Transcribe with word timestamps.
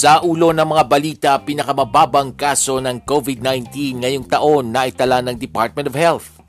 Sa 0.00 0.24
ulo 0.24 0.48
ng 0.56 0.64
mga 0.64 0.84
balita, 0.88 1.32
pinakamababang 1.36 2.32
kaso 2.32 2.80
ng 2.80 3.04
COVID-19 3.04 4.00
ngayong 4.00 4.24
taon 4.32 4.72
na 4.72 4.88
itala 4.88 5.20
ng 5.20 5.36
Department 5.36 5.92
of 5.92 5.96
Health. 6.00 6.40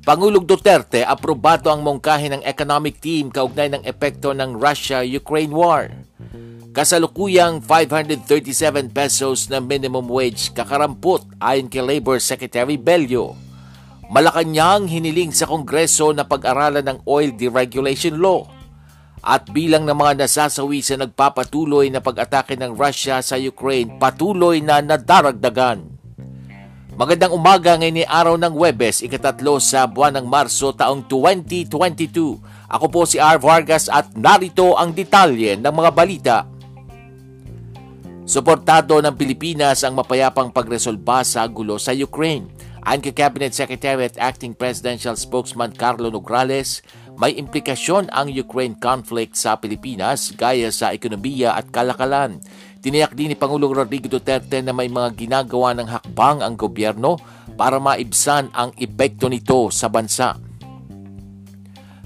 Pangulong 0.00 0.48
Duterte 0.48 1.04
aprobado 1.04 1.68
ang 1.68 1.84
mungkahi 1.84 2.32
ng 2.32 2.42
economic 2.48 2.96
team 2.96 3.28
kaugnay 3.28 3.68
ng 3.68 3.84
epekto 3.84 4.32
ng 4.32 4.56
Russia-Ukraine 4.56 5.52
war. 5.52 5.92
Kasalukuyang 6.72 7.60
537 7.60 8.88
pesos 8.88 9.52
na 9.52 9.60
minimum 9.60 10.08
wage 10.08 10.56
kakarampot 10.56 11.20
ayon 11.36 11.68
kay 11.68 11.84
Labor 11.84 12.16
Secretary 12.16 12.80
Bello. 12.80 13.36
Malacanang 14.08 14.88
hiniling 14.88 15.36
sa 15.36 15.44
Kongreso 15.44 16.16
na 16.16 16.24
pag-aralan 16.24 16.96
ng 16.96 16.98
oil 17.04 17.28
deregulation 17.28 18.16
law 18.16 18.55
at 19.26 19.50
bilang 19.50 19.82
ng 19.82 19.98
mga 19.98 20.22
nasasawi 20.22 20.86
sa 20.86 20.94
nagpapatuloy 20.94 21.90
na 21.90 21.98
pag-atake 21.98 22.54
ng 22.54 22.78
Russia 22.78 23.18
sa 23.18 23.34
Ukraine 23.34 23.98
patuloy 23.98 24.62
na 24.62 24.78
nadaragdagan. 24.78 25.82
Magandang 26.96 27.34
umaga 27.34 27.76
ngayon 27.76 28.08
araw 28.08 28.40
ng 28.40 28.54
Webes, 28.56 29.04
ikatatlo 29.04 29.60
sa 29.60 29.84
buwan 29.84 30.16
ng 30.16 30.26
Marso 30.30 30.72
taong 30.72 31.04
2022. 31.04 32.40
Ako 32.72 32.86
po 32.88 33.04
si 33.04 33.20
R. 33.20 33.36
Vargas 33.36 33.90
at 33.92 34.16
narito 34.16 34.78
ang 34.78 34.96
detalye 34.96 35.60
ng 35.60 35.74
mga 35.74 35.90
balita. 35.92 36.36
Suportado 38.24 38.96
ng 39.04 39.12
Pilipinas 39.12 39.84
ang 39.84 39.92
mapayapang 39.98 40.48
pagresolba 40.48 41.20
sa 41.20 41.44
gulo 41.50 41.76
sa 41.76 41.92
Ukraine. 41.92 42.48
Ayon 42.86 43.02
kay 43.02 43.14
Cabinet 43.18 43.50
Secretary 43.50 44.06
at 44.06 44.16
Acting 44.16 44.54
Presidential 44.54 45.18
Spokesman 45.18 45.74
Carlo 45.74 46.06
Nograles, 46.06 46.86
may 47.16 47.32
implikasyon 47.36 48.12
ang 48.12 48.28
Ukraine 48.28 48.76
conflict 48.76 49.40
sa 49.40 49.56
Pilipinas 49.56 50.36
gaya 50.36 50.68
sa 50.68 50.92
ekonomiya 50.92 51.56
at 51.56 51.72
kalakalan. 51.72 52.40
Tiniyak 52.84 53.16
din 53.16 53.32
ni 53.32 53.36
Pangulong 53.36 53.72
Rodrigo 53.72 54.06
Duterte 54.06 54.60
na 54.60 54.70
may 54.76 54.86
mga 54.86 55.16
ginagawa 55.16 55.72
ng 55.74 55.88
hakbang 55.88 56.44
ang 56.44 56.54
gobyerno 56.54 57.16
para 57.56 57.80
maibsan 57.80 58.52
ang 58.52 58.70
epekto 58.76 59.26
nito 59.26 59.72
sa 59.72 59.88
bansa. 59.88 60.36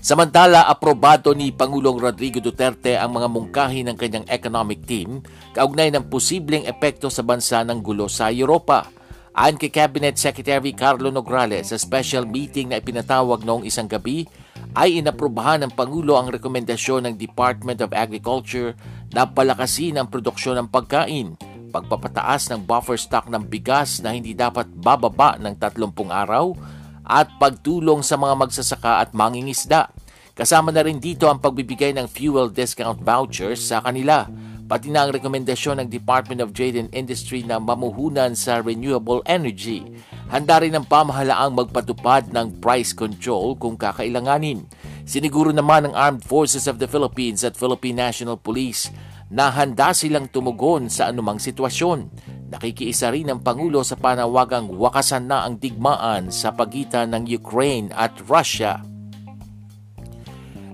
Samantala, 0.00 0.64
aprobado 0.64 1.36
ni 1.36 1.52
Pangulong 1.52 2.00
Rodrigo 2.00 2.40
Duterte 2.40 2.96
ang 2.96 3.20
mga 3.20 3.28
mungkahi 3.28 3.84
ng 3.84 3.96
kanyang 4.00 4.26
economic 4.32 4.88
team 4.88 5.20
kaugnay 5.52 5.92
ng 5.92 6.08
posibleng 6.08 6.64
epekto 6.64 7.12
sa 7.12 7.20
bansa 7.20 7.60
ng 7.60 7.84
gulo 7.84 8.08
sa 8.08 8.32
Europa. 8.32 8.99
Ayon 9.40 9.56
kay 9.56 9.72
Cabinet 9.72 10.20
Secretary 10.20 10.68
Carlo 10.76 11.08
Nograles 11.08 11.72
sa 11.72 11.80
special 11.80 12.28
meeting 12.28 12.68
na 12.68 12.76
ipinatawag 12.76 13.40
noong 13.40 13.64
isang 13.64 13.88
gabi, 13.88 14.28
ay 14.76 15.00
inaprubahan 15.00 15.64
ng 15.64 15.72
Pangulo 15.72 16.20
ang 16.20 16.28
rekomendasyon 16.28 17.08
ng 17.08 17.14
Department 17.16 17.80
of 17.80 17.96
Agriculture 17.96 18.76
na 19.16 19.24
palakasin 19.24 19.96
ang 19.96 20.12
produksyon 20.12 20.60
ng 20.60 20.68
pagkain, 20.68 21.40
pagpapataas 21.72 22.52
ng 22.52 22.68
buffer 22.68 23.00
stock 23.00 23.32
ng 23.32 23.40
bigas 23.48 24.04
na 24.04 24.12
hindi 24.12 24.36
dapat 24.36 24.68
bababa 24.76 25.40
ng 25.40 25.56
30 25.56 25.88
araw, 26.04 26.52
at 27.08 27.32
pagtulong 27.40 28.04
sa 28.04 28.20
mga 28.20 28.36
magsasaka 28.44 29.08
at 29.08 29.16
mangingisda. 29.16 29.88
Kasama 30.36 30.68
na 30.68 30.84
rin 30.84 31.00
dito 31.00 31.32
ang 31.32 31.40
pagbibigay 31.40 31.96
ng 31.96 32.12
fuel 32.12 32.52
discount 32.52 33.00
vouchers 33.00 33.72
sa 33.72 33.80
kanila 33.80 34.28
pati 34.70 34.86
na 34.86 35.02
ang 35.02 35.10
rekomendasyon 35.10 35.82
ng 35.82 35.88
Department 35.90 36.38
of 36.38 36.54
Trade 36.54 36.78
and 36.78 36.94
Industry 36.94 37.42
na 37.42 37.58
mamuhunan 37.58 38.38
sa 38.38 38.62
renewable 38.62 39.18
energy. 39.26 39.82
Handa 40.30 40.62
rin 40.62 40.78
ang 40.78 40.86
pamahalaang 40.86 41.58
magpatupad 41.58 42.30
ng 42.30 42.62
price 42.62 42.94
control 42.94 43.58
kung 43.58 43.74
kakailanganin. 43.74 44.70
Siniguro 45.02 45.50
naman 45.50 45.90
ng 45.90 45.94
Armed 45.98 46.22
Forces 46.22 46.70
of 46.70 46.78
the 46.78 46.86
Philippines 46.86 47.42
at 47.42 47.58
Philippine 47.58 47.98
National 47.98 48.38
Police 48.38 48.94
na 49.26 49.50
handa 49.50 49.90
silang 49.90 50.30
tumugon 50.30 50.86
sa 50.86 51.10
anumang 51.10 51.42
sitwasyon. 51.42 52.06
Nakikiisa 52.54 53.10
rin 53.10 53.26
ang 53.26 53.42
Pangulo 53.42 53.82
sa 53.82 53.98
panawagang 53.98 54.70
wakasan 54.70 55.26
na 55.26 55.42
ang 55.50 55.58
digmaan 55.58 56.30
sa 56.30 56.54
pagitan 56.54 57.10
ng 57.10 57.26
Ukraine 57.26 57.90
at 57.90 58.14
Russia. 58.30 58.78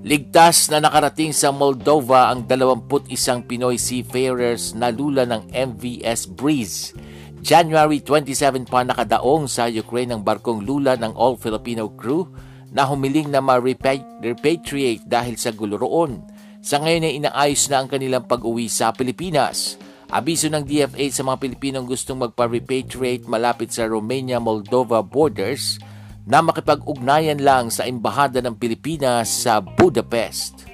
Ligtas 0.07 0.71
na 0.71 0.79
nakarating 0.79 1.35
sa 1.35 1.51
Moldova 1.51 2.31
ang 2.31 2.47
21 2.47 3.11
Pinoy 3.43 3.75
seafarers 3.75 4.71
na 4.71 4.95
lula 4.95 5.27
ng 5.27 5.51
MVS 5.51 6.31
Breeze. 6.31 6.95
January 7.43 7.99
27 7.99 8.71
pa 8.71 8.87
nakadaong 8.87 9.51
sa 9.51 9.67
Ukraine 9.67 10.15
ang 10.15 10.23
barkong 10.23 10.63
lula 10.63 10.95
ng 10.95 11.11
all-Filipino 11.11 11.91
crew 11.91 12.23
na 12.71 12.87
humiling 12.87 13.35
na 13.35 13.43
ma-repatriate 13.43 15.03
dahil 15.03 15.35
sa 15.35 15.51
gulo 15.51 15.75
roon. 15.75 16.23
Sa 16.63 16.79
ngayon 16.79 17.03
ay 17.03 17.19
inaayos 17.19 17.67
na 17.67 17.83
ang 17.83 17.91
kanilang 17.91 18.31
pag-uwi 18.31 18.71
sa 18.71 18.95
Pilipinas. 18.95 19.75
Abiso 20.07 20.47
ng 20.47 20.63
DFA 20.63 21.11
sa 21.11 21.27
mga 21.27 21.43
Pilipinong 21.43 21.87
gustong 21.91 22.23
magpa-repatriate 22.23 23.27
malapit 23.27 23.75
sa 23.75 23.91
Romania-Moldova 23.91 25.03
borders– 25.03 25.83
na 26.27 26.43
makipag-ugnayan 26.43 27.39
lang 27.39 27.71
sa 27.71 27.87
Embahada 27.87 28.43
ng 28.43 28.59
Pilipinas 28.59 29.47
sa 29.47 29.63
Budapest. 29.63 30.67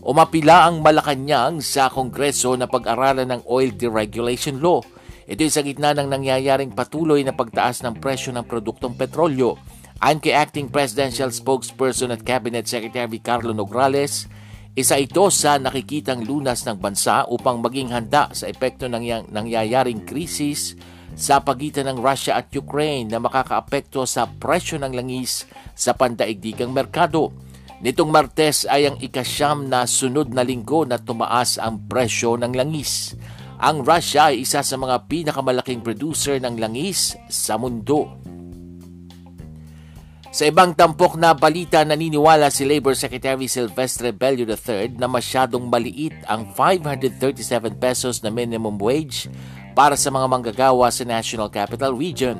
Umapila 0.00 0.64
ang 0.68 0.80
Malacanang 0.80 1.60
sa 1.60 1.92
Kongreso 1.92 2.56
na 2.56 2.64
pag-aralan 2.64 3.28
ng 3.28 3.42
Oil 3.44 3.72
Deregulation 3.76 4.60
Law. 4.60 4.80
Ito 5.24 5.44
sa 5.48 5.64
gitna 5.64 5.96
ng 5.96 6.08
nangyayaring 6.08 6.72
patuloy 6.72 7.24
na 7.24 7.32
pagtaas 7.32 7.84
ng 7.84 8.00
presyo 8.00 8.32
ng 8.32 8.44
produktong 8.44 8.96
petrolyo. 8.96 9.56
Ayon 10.00 10.20
kay 10.20 10.36
Acting 10.36 10.68
Presidential 10.68 11.32
Spokesperson 11.32 12.12
at 12.12 12.24
Cabinet 12.24 12.68
Secretary 12.68 13.20
Carlo 13.20 13.56
Nograles, 13.56 14.28
isa 14.76 15.00
ito 15.00 15.28
sa 15.32 15.56
nakikitang 15.56 16.24
lunas 16.24 16.64
ng 16.68 16.76
bansa 16.76 17.24
upang 17.28 17.64
maging 17.64 17.88
handa 17.88 18.28
sa 18.36 18.48
epekto 18.48 18.90
ng 18.90 19.32
nangyayaring 19.32 20.04
krisis 20.04 20.76
sa 21.14 21.38
pagitan 21.42 21.86
ng 21.86 21.98
Russia 22.02 22.34
at 22.34 22.50
Ukraine 22.50 23.06
na 23.06 23.22
makakaapekto 23.22 24.02
sa 24.04 24.26
presyo 24.26 24.78
ng 24.82 24.92
langis 24.94 25.46
sa 25.78 25.94
pandaigdigang 25.94 26.74
merkado. 26.74 27.30
Nitong 27.82 28.10
Martes 28.10 28.66
ay 28.66 28.90
ang 28.90 28.96
ikasyam 28.98 29.66
na 29.70 29.86
sunod 29.86 30.30
na 30.34 30.42
linggo 30.42 30.82
na 30.86 30.98
tumaas 30.98 31.58
ang 31.58 31.86
presyo 31.86 32.34
ng 32.38 32.54
langis. 32.54 33.14
Ang 33.62 33.86
Russia 33.86 34.34
ay 34.34 34.42
isa 34.42 34.66
sa 34.66 34.76
mga 34.76 35.06
pinakamalaking 35.06 35.80
producer 35.80 36.38
ng 36.42 36.58
langis 36.58 37.14
sa 37.30 37.54
mundo. 37.54 38.18
Sa 40.34 40.50
ibang 40.50 40.74
tampok 40.74 41.14
na 41.14 41.30
balita, 41.30 41.86
naniniwala 41.86 42.50
si 42.50 42.66
Labor 42.66 42.98
Secretary 42.98 43.46
Silvestre 43.46 44.10
Bello 44.10 44.42
III 44.42 44.98
na 44.98 45.06
masyadong 45.06 45.70
maliit 45.70 46.18
ang 46.26 46.50
537 46.50 47.78
pesos 47.78 48.18
na 48.18 48.34
minimum 48.34 48.74
wage 48.74 49.30
para 49.74 49.98
sa 49.98 50.08
mga 50.08 50.26
manggagawa 50.30 50.88
sa 50.88 51.02
National 51.02 51.50
Capital 51.50 51.92
Region. 51.98 52.38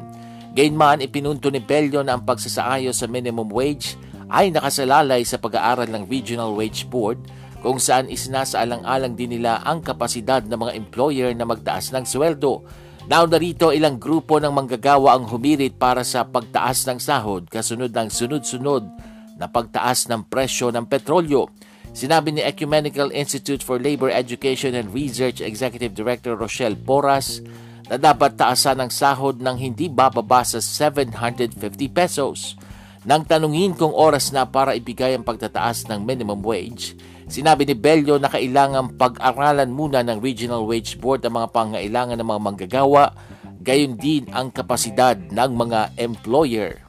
Gayunman, 0.55 1.03
ipinunto 1.03 1.50
ni 1.50 1.59
Bello 1.59 2.07
na 2.07 2.15
ang 2.15 2.22
pagsasaayos 2.22 3.03
sa 3.03 3.10
minimum 3.10 3.51
wage 3.51 3.98
ay 4.31 4.54
nakasalalay 4.54 5.27
sa 5.27 5.36
pag-aaral 5.36 5.91
ng 5.91 6.07
Regional 6.07 6.54
Wage 6.54 6.86
Board 6.86 7.19
kung 7.59 7.83
saan 7.83 8.07
isinasaalang-alang 8.07 9.19
din 9.19 9.34
nila 9.41 9.60
ang 9.66 9.83
kapasidad 9.83 10.47
ng 10.47 10.54
mga 10.54 10.72
employer 10.78 11.31
na 11.34 11.42
magtaas 11.42 11.91
ng 11.91 12.07
sweldo. 12.07 12.63
Nauna 13.04 13.36
rito 13.36 13.69
ilang 13.75 14.01
grupo 14.01 14.41
ng 14.41 14.54
manggagawa 14.54 15.19
ang 15.19 15.28
humirit 15.28 15.77
para 15.77 16.07
sa 16.07 16.25
pagtaas 16.25 16.89
ng 16.89 17.03
sahod 17.03 17.45
kasunod 17.51 17.92
ng 17.92 18.09
sunod-sunod 18.09 18.84
na 19.36 19.51
pagtaas 19.51 20.07
ng 20.09 20.25
presyo 20.31 20.71
ng 20.71 20.86
petrolyo. 20.86 21.51
Sinabi 21.95 22.35
ni 22.35 22.43
Ecumenical 22.43 23.15
Institute 23.15 23.63
for 23.63 23.79
Labor 23.79 24.11
Education 24.11 24.75
and 24.75 24.91
Research 24.91 25.39
Executive 25.39 25.95
Director 25.95 26.35
Rochelle 26.35 26.75
Poras 26.75 27.39
na 27.87 27.95
dapat 27.95 28.35
taasan 28.35 28.83
ang 28.83 28.91
sahod 28.91 29.39
ng 29.39 29.55
hindi 29.55 29.87
bababa 29.87 30.43
sa 30.43 30.59
750 30.59 31.55
pesos. 31.95 32.59
Nang 33.07 33.23
tanungin 33.23 33.79
kung 33.79 33.95
oras 33.95 34.35
na 34.35 34.43
para 34.43 34.75
ibigay 34.75 35.15
ang 35.15 35.23
pagtataas 35.23 35.87
ng 35.87 36.03
minimum 36.03 36.43
wage, 36.43 36.99
sinabi 37.31 37.63
ni 37.63 37.79
Bello 37.79 38.19
na 38.19 38.27
kailangan 38.27 38.99
pag-aralan 38.99 39.71
muna 39.71 40.03
ng 40.03 40.19
Regional 40.19 40.67
Wage 40.67 40.99
Board 40.99 41.23
ang 41.23 41.39
mga 41.39 41.55
pangailangan 41.55 42.19
ng 42.19 42.27
mga 42.27 42.43
manggagawa, 42.43 43.15
gayon 43.63 43.95
din 43.95 44.27
ang 44.35 44.51
kapasidad 44.51 45.15
ng 45.31 45.51
mga 45.55 45.95
employer. 46.03 46.84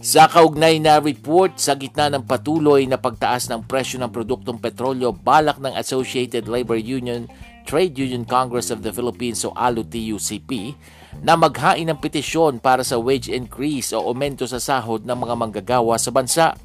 Sa 0.00 0.24
kaugnay 0.24 0.80
na 0.80 0.96
report 0.96 1.60
sa 1.60 1.76
gitna 1.76 2.08
ng 2.08 2.24
patuloy 2.24 2.88
na 2.88 2.96
pagtaas 2.96 3.52
ng 3.52 3.68
presyo 3.68 4.00
ng 4.00 4.08
produktong 4.08 4.56
petrolyo, 4.56 5.12
balak 5.12 5.60
ng 5.60 5.76
Associated 5.76 6.48
Labor 6.48 6.80
Union 6.80 7.28
Trade 7.68 8.00
Union 8.00 8.24
Congress 8.24 8.72
of 8.72 8.80
the 8.80 8.88
Philippines 8.96 9.44
o 9.44 9.52
ALU-TUCP 9.52 10.72
na 11.20 11.36
maghain 11.36 11.84
ng 11.84 12.00
petisyon 12.00 12.64
para 12.64 12.80
sa 12.80 12.96
wage 12.96 13.28
increase 13.28 13.92
o 13.92 14.00
aumento 14.00 14.48
sa 14.48 14.56
sahod 14.56 15.04
ng 15.04 15.12
mga 15.20 15.34
manggagawa 15.36 16.00
sa 16.00 16.08
bansa. 16.08 16.56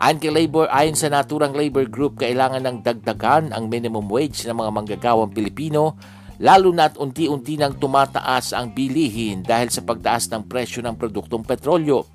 Ayon 0.00 0.16
kay 0.16 0.32
Labor, 0.32 0.72
ayon 0.72 0.96
sa 0.96 1.12
naturang 1.12 1.52
labor 1.52 1.84
group, 1.92 2.16
kailangan 2.16 2.64
ng 2.64 2.76
dagdagan 2.80 3.52
ang 3.52 3.68
minimum 3.68 4.08
wage 4.08 4.48
ng 4.48 4.56
mga 4.56 4.70
manggagawang 4.72 5.36
Pilipino 5.36 5.92
lalo 6.38 6.70
na 6.70 6.88
at 6.88 6.96
unti-unti 6.96 7.58
nang 7.58 7.76
tumataas 7.76 8.54
ang 8.54 8.70
bilihin 8.72 9.42
dahil 9.42 9.68
sa 9.68 9.82
pagtaas 9.82 10.30
ng 10.30 10.46
presyo 10.46 10.80
ng 10.86 10.94
produktong 10.94 11.44
petrolyo. 11.44 12.06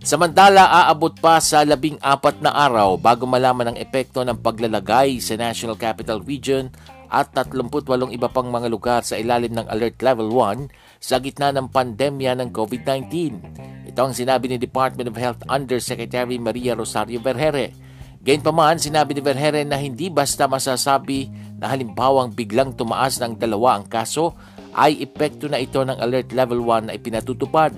Samantala, 0.00 0.64
aabot 0.64 1.12
pa 1.20 1.36
sa 1.44 1.60
labing 1.60 2.00
apat 2.00 2.40
na 2.40 2.56
araw 2.56 2.96
bago 2.96 3.28
malaman 3.28 3.72
ang 3.72 3.76
epekto 3.76 4.24
ng 4.24 4.40
paglalagay 4.40 5.20
sa 5.20 5.36
National 5.36 5.76
Capital 5.76 6.24
Region 6.24 6.72
at 7.12 7.36
38 7.36 8.08
iba 8.08 8.28
pang 8.32 8.48
mga 8.48 8.68
lugar 8.72 9.04
sa 9.04 9.20
ilalim 9.20 9.52
ng 9.52 9.68
Alert 9.68 10.00
Level 10.00 10.32
1 10.32 10.72
sa 11.04 11.20
gitna 11.20 11.52
ng 11.52 11.68
pandemya 11.68 12.32
ng 12.32 12.48
COVID-19. 12.48 13.79
Ito 13.90 14.06
ang 14.06 14.14
sinabi 14.14 14.46
ni 14.46 14.54
Department 14.54 15.10
of 15.10 15.18
Health 15.18 15.42
Undersecretary 15.50 16.38
Maria 16.38 16.78
Rosario 16.78 17.18
Vergere. 17.18 17.74
Gayunpaman, 18.22 18.78
sinabi 18.78 19.18
ni 19.18 19.22
Vergere 19.24 19.66
na 19.66 19.74
hindi 19.82 20.06
basta 20.06 20.46
masasabi 20.46 21.26
na 21.58 21.66
halimbawang 21.66 22.30
biglang 22.30 22.70
tumaas 22.78 23.18
ng 23.18 23.34
dalawa 23.34 23.82
ang 23.82 23.90
kaso 23.90 24.38
ay 24.78 25.02
epekto 25.02 25.50
na 25.50 25.58
ito 25.58 25.82
ng 25.82 25.98
Alert 25.98 26.30
Level 26.30 26.62
1 26.62 26.86
na 26.86 26.94
ipinatutupad. 26.94 27.74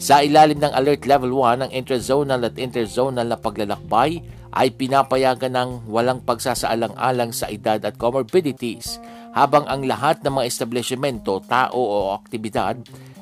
Sa 0.00 0.24
ilalim 0.24 0.64
ng 0.64 0.72
Alert 0.72 1.04
Level 1.04 1.36
1, 1.36 1.68
ang 1.68 1.70
intrazonal 1.76 2.40
at 2.40 2.56
interzonal 2.56 3.28
na 3.28 3.36
paglalakbay 3.36 4.24
ay 4.56 4.72
pinapayagan 4.72 5.52
ng 5.52 5.92
walang 5.92 6.24
pagsasaalang-alang 6.24 7.36
sa 7.36 7.52
edad 7.52 7.84
at 7.84 8.00
comorbidities 8.00 8.96
habang 9.36 9.68
ang 9.68 9.84
lahat 9.84 10.24
ng 10.24 10.40
mga 10.40 10.48
establishmento, 10.48 11.44
tao 11.44 11.76
o 11.76 11.96
aktibidad 12.16 12.80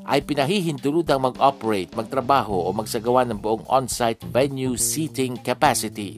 ay 0.09 0.25
pinahihintulutang 0.25 1.21
mag-operate, 1.21 1.93
magtrabaho 1.93 2.65
o 2.65 2.73
magsagawa 2.73 3.29
ng 3.29 3.37
buong 3.37 3.69
on-site 3.69 4.25
venue 4.33 4.73
seating 4.81 5.37
capacity. 5.37 6.17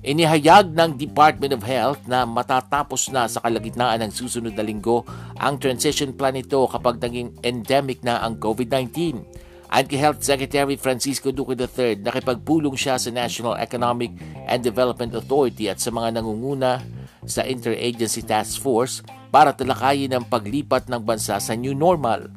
Inihayag 0.00 0.72
ng 0.72 0.96
Department 0.96 1.52
of 1.52 1.68
Health 1.68 2.00
na 2.08 2.24
matatapos 2.24 3.12
na 3.12 3.28
sa 3.28 3.44
kalagitnaan 3.44 4.00
ng 4.08 4.12
susunod 4.14 4.56
na 4.56 4.64
linggo 4.64 5.04
ang 5.36 5.60
transition 5.60 6.16
plan 6.16 6.32
nito 6.32 6.64
kapag 6.64 6.96
naging 6.96 7.36
endemic 7.44 8.00
na 8.00 8.24
ang 8.24 8.40
COVID-19. 8.40 9.20
Ayon 9.68 9.84
kay 9.84 10.00
Health 10.00 10.24
Secretary 10.24 10.80
Francisco 10.80 11.28
Duque 11.28 11.52
III, 11.52 12.00
nakipagpulong 12.00 12.72
siya 12.72 12.96
sa 12.96 13.12
National 13.12 13.60
Economic 13.60 14.16
and 14.48 14.64
Development 14.64 15.12
Authority 15.12 15.68
at 15.68 15.76
sa 15.76 15.92
mga 15.92 16.16
nangunguna 16.16 16.80
sa 17.28 17.44
Interagency 17.44 18.24
Task 18.24 18.64
Force 18.64 19.04
para 19.28 19.54
talakayin 19.56 20.12
ang 20.16 20.24
paglipat 20.24 20.88
ng 20.88 21.00
bansa 21.04 21.36
sa 21.38 21.52
new 21.54 21.76
normal. 21.76 22.28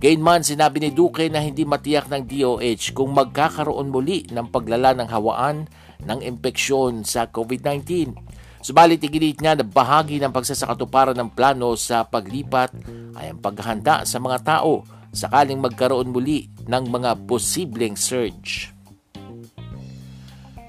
Gayunman, 0.00 0.40
sinabi 0.40 0.80
ni 0.80 0.90
Duque 0.96 1.28
na 1.28 1.44
hindi 1.44 1.68
matiyak 1.68 2.08
ng 2.08 2.24
DOH 2.24 2.96
kung 2.96 3.12
magkakaroon 3.12 3.92
muli 3.92 4.24
ng 4.32 4.48
paglala 4.48 4.96
ng 4.96 5.08
hawaan 5.12 5.68
ng 6.00 6.20
impeksyon 6.24 7.04
sa 7.04 7.28
COVID-19. 7.28 8.16
Subalit 8.64 9.04
iginit 9.04 9.44
niya 9.44 9.60
na 9.60 9.64
bahagi 9.64 10.16
ng 10.20 10.32
pagsasakatuparan 10.32 11.16
ng 11.16 11.32
plano 11.36 11.76
sa 11.76 12.08
paglipat 12.08 12.72
ay 13.16 13.32
ang 13.32 13.40
paghahanda 13.44 14.08
sa 14.08 14.16
mga 14.16 14.38
tao 14.40 14.84
sakaling 15.12 15.60
magkaroon 15.60 16.08
muli 16.08 16.48
ng 16.64 16.84
mga 16.88 17.28
posibleng 17.28 17.96
surge. 17.96 18.79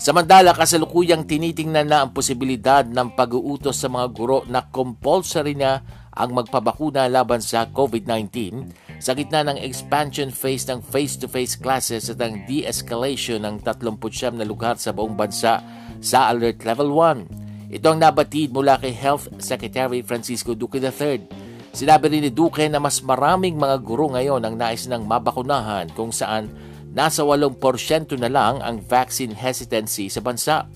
Samantala, 0.01 0.57
kasalukuyang 0.57 1.29
tinitingnan 1.29 1.85
na 1.85 2.01
ang 2.01 2.09
posibilidad 2.09 2.81
ng 2.81 3.13
pag-uutos 3.13 3.77
sa 3.77 3.85
mga 3.85 4.07
guro 4.09 4.41
na 4.49 4.65
compulsory 4.65 5.53
na 5.53 5.85
ang 6.09 6.33
magpabakuna 6.33 7.05
laban 7.05 7.37
sa 7.37 7.69
COVID-19 7.69 8.65
sa 8.97 9.13
gitna 9.13 9.45
ng 9.45 9.61
expansion 9.61 10.33
phase 10.33 10.65
ng 10.73 10.81
face-to-face 10.81 11.61
classes 11.61 12.09
at 12.09 12.17
ang 12.17 12.49
de-escalation 12.49 13.45
ng 13.45 13.61
39 13.61 14.41
na 14.41 14.45
lugar 14.49 14.81
sa 14.81 14.89
buong 14.89 15.13
bansa 15.13 15.61
sa 16.01 16.33
Alert 16.33 16.65
Level 16.65 16.89
1. 17.69 17.69
Ito 17.69 17.93
ang 17.93 18.01
nabatid 18.01 18.57
mula 18.57 18.81
kay 18.81 18.97
Health 18.97 19.29
Secretary 19.37 20.01
Francisco 20.01 20.57
Duque 20.57 20.81
III. 20.81 21.29
Sinabi 21.77 22.09
rin 22.09 22.25
ni 22.25 22.33
Duque 22.33 22.65
na 22.73 22.81
mas 22.81 23.05
maraming 23.05 23.53
mga 23.53 23.77
guro 23.85 24.09
ngayon 24.17 24.41
ang 24.41 24.57
nais 24.57 24.89
ng 24.89 25.05
mabakunahan 25.05 25.93
kung 25.93 26.09
saan 26.09 26.49
nasa 26.91 27.23
8% 27.23 27.55
na 28.19 28.27
lang 28.27 28.59
ang 28.59 28.83
vaccine 28.83 29.31
hesitancy 29.31 30.11
sa 30.11 30.19
bansa. 30.19 30.67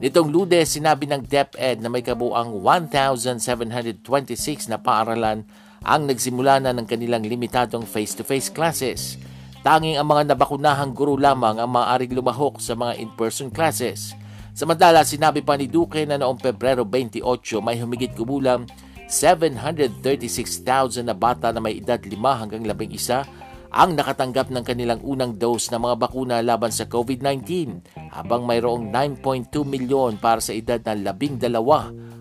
Nitong 0.00 0.32
lunes, 0.32 0.72
sinabi 0.72 1.04
ng 1.06 1.28
DepEd 1.28 1.84
na 1.84 1.92
may 1.92 2.00
kabuang 2.00 2.64
1,726 2.64 4.72
na 4.72 4.80
paaralan 4.80 5.44
ang 5.84 6.08
nagsimula 6.08 6.56
na 6.60 6.72
ng 6.72 6.88
kanilang 6.88 7.24
limitadong 7.24 7.84
face-to-face 7.84 8.48
classes. 8.52 9.20
Tanging 9.60 10.00
ang 10.00 10.08
mga 10.08 10.32
nabakunahang 10.32 10.96
guro 10.96 11.20
lamang 11.20 11.60
ang 11.60 11.68
maaaring 11.68 12.16
lumahok 12.16 12.64
sa 12.64 12.72
mga 12.72 12.96
in-person 12.96 13.52
classes. 13.52 14.16
Samantala, 14.56 15.04
sinabi 15.04 15.44
pa 15.44 15.60
ni 15.60 15.68
Duque 15.68 16.08
na 16.08 16.16
noong 16.16 16.40
Pebrero 16.40 16.80
28 16.82 17.20
may 17.60 17.76
humigit 17.76 18.16
kumulang 18.16 18.64
736,000 19.04 21.04
na 21.04 21.12
bata 21.12 21.52
na 21.52 21.60
may 21.60 21.76
edad 21.76 22.00
5 22.00 22.16
hanggang 22.16 22.64
11 22.64 23.28
ang 23.70 23.94
nakatanggap 23.94 24.50
ng 24.50 24.66
kanilang 24.66 24.98
unang 25.06 25.38
dose 25.38 25.70
ng 25.70 25.78
mga 25.78 25.96
bakuna 26.02 26.42
laban 26.42 26.74
sa 26.74 26.90
COVID-19 26.90 28.10
habang 28.10 28.42
mayroong 28.42 28.90
9.2 28.90 29.62
milyon 29.62 30.18
para 30.18 30.42
sa 30.42 30.50
edad 30.50 30.82
na 30.82 31.14
12 31.14 31.46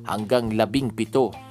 hanggang 0.06 0.46
17. 0.54 1.50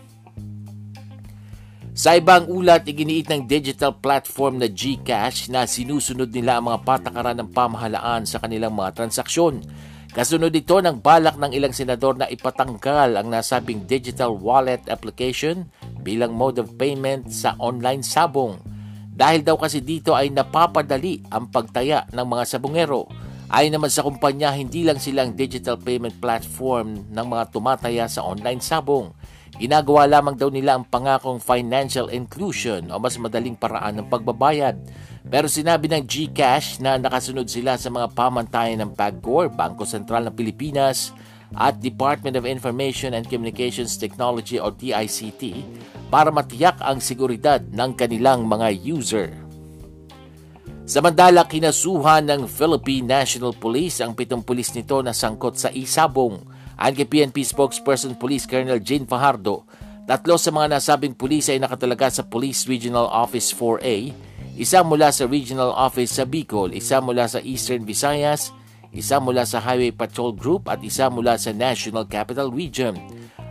Sa 1.98 2.14
ibang 2.14 2.46
ulat, 2.46 2.86
iginiit 2.86 3.26
ng 3.26 3.50
digital 3.50 3.90
platform 3.90 4.62
na 4.62 4.70
GCash 4.70 5.50
na 5.50 5.66
sinusunod 5.66 6.30
nila 6.30 6.62
ang 6.62 6.70
mga 6.70 6.86
patakaran 6.86 7.34
ng 7.42 7.50
pamahalaan 7.50 8.22
sa 8.22 8.38
kanilang 8.38 8.78
mga 8.78 9.02
transaksyon. 9.02 9.66
Kasunod 10.14 10.54
ito 10.54 10.78
ng 10.78 11.02
balak 11.02 11.34
ng 11.42 11.50
ilang 11.50 11.74
senador 11.74 12.14
na 12.14 12.30
ipatanggal 12.30 13.18
ang 13.18 13.26
nasabing 13.26 13.82
digital 13.82 14.38
wallet 14.38 14.86
application 14.86 15.66
bilang 16.06 16.38
mode 16.38 16.62
of 16.62 16.78
payment 16.78 17.34
sa 17.34 17.58
online 17.58 18.06
sabong. 18.06 18.77
Dahil 19.18 19.42
daw 19.42 19.58
kasi 19.58 19.82
dito 19.82 20.14
ay 20.14 20.30
napapadali 20.30 21.26
ang 21.34 21.50
pagtaya 21.50 22.06
ng 22.14 22.22
mga 22.22 22.44
sabongero. 22.54 23.10
Ay 23.50 23.66
naman 23.66 23.90
sa 23.90 24.06
kumpanya, 24.06 24.54
hindi 24.54 24.86
lang 24.86 25.02
silang 25.02 25.34
digital 25.34 25.74
payment 25.74 26.22
platform 26.22 27.10
ng 27.10 27.26
mga 27.26 27.50
tumataya 27.50 28.06
sa 28.06 28.22
online 28.22 28.62
sabong. 28.62 29.10
Ginagawa 29.58 30.06
lamang 30.06 30.38
daw 30.38 30.54
nila 30.54 30.78
ang 30.78 30.86
pangakong 30.86 31.42
financial 31.42 32.14
inclusion 32.14 32.94
o 32.94 33.02
mas 33.02 33.18
madaling 33.18 33.58
paraan 33.58 33.98
ng 33.98 34.06
pagbabayad. 34.06 34.78
Pero 35.26 35.50
sinabi 35.50 35.90
ng 35.90 36.06
GCash 36.06 36.78
na 36.78 36.94
nakasunod 36.94 37.50
sila 37.50 37.74
sa 37.74 37.90
mga 37.90 38.14
pamantayan 38.14 38.86
ng 38.86 38.94
PAGCOR, 38.94 39.50
Bangko 39.50 39.82
Sentral 39.82 40.30
ng 40.30 40.36
Pilipinas, 40.38 41.10
at 41.56 41.80
Department 41.80 42.36
of 42.36 42.44
Information 42.44 43.16
and 43.16 43.24
Communications 43.24 43.96
Technology 43.96 44.60
o 44.60 44.68
DICT 44.68 45.64
para 46.12 46.28
matiyak 46.28 46.76
ang 46.84 47.00
seguridad 47.00 47.64
ng 47.72 47.96
kanilang 47.96 48.44
mga 48.44 48.68
user. 48.84 49.32
Samantala, 50.88 51.44
kinasuhan 51.44 52.24
ng 52.24 52.42
Philippine 52.48 53.20
National 53.20 53.52
Police 53.52 54.00
ang 54.00 54.16
pitong 54.16 54.40
pulis 54.40 54.72
nito 54.72 55.04
na 55.04 55.12
sangkot 55.12 55.60
sa 55.60 55.68
isabong. 55.68 56.40
Kay 56.80 57.04
PNP 57.04 57.44
spokesperson 57.44 58.16
Police 58.16 58.48
Colonel 58.48 58.80
Jane 58.80 59.04
Fajardo, 59.04 59.68
tatlo 60.08 60.40
sa 60.40 60.48
mga 60.48 60.80
nasabing 60.80 61.12
pulis 61.12 61.52
ay 61.52 61.60
nakatalaga 61.60 62.08
sa 62.08 62.24
Police 62.24 62.64
Regional 62.64 63.04
Office 63.04 63.52
4A, 63.52 64.16
isa 64.56 64.80
mula 64.80 65.12
sa 65.12 65.28
Regional 65.28 65.76
Office 65.76 66.16
sa 66.16 66.24
Bicol, 66.24 66.72
isa 66.72 67.04
mula 67.04 67.28
sa 67.28 67.42
Eastern 67.44 67.84
Visayas, 67.84 68.48
isa 68.98 69.22
mula 69.22 69.46
sa 69.46 69.62
Highway 69.62 69.94
Patrol 69.94 70.34
Group 70.34 70.66
at 70.66 70.82
isa 70.82 71.06
mula 71.06 71.38
sa 71.38 71.54
National 71.54 72.10
Capital 72.10 72.50
Region. 72.50 72.98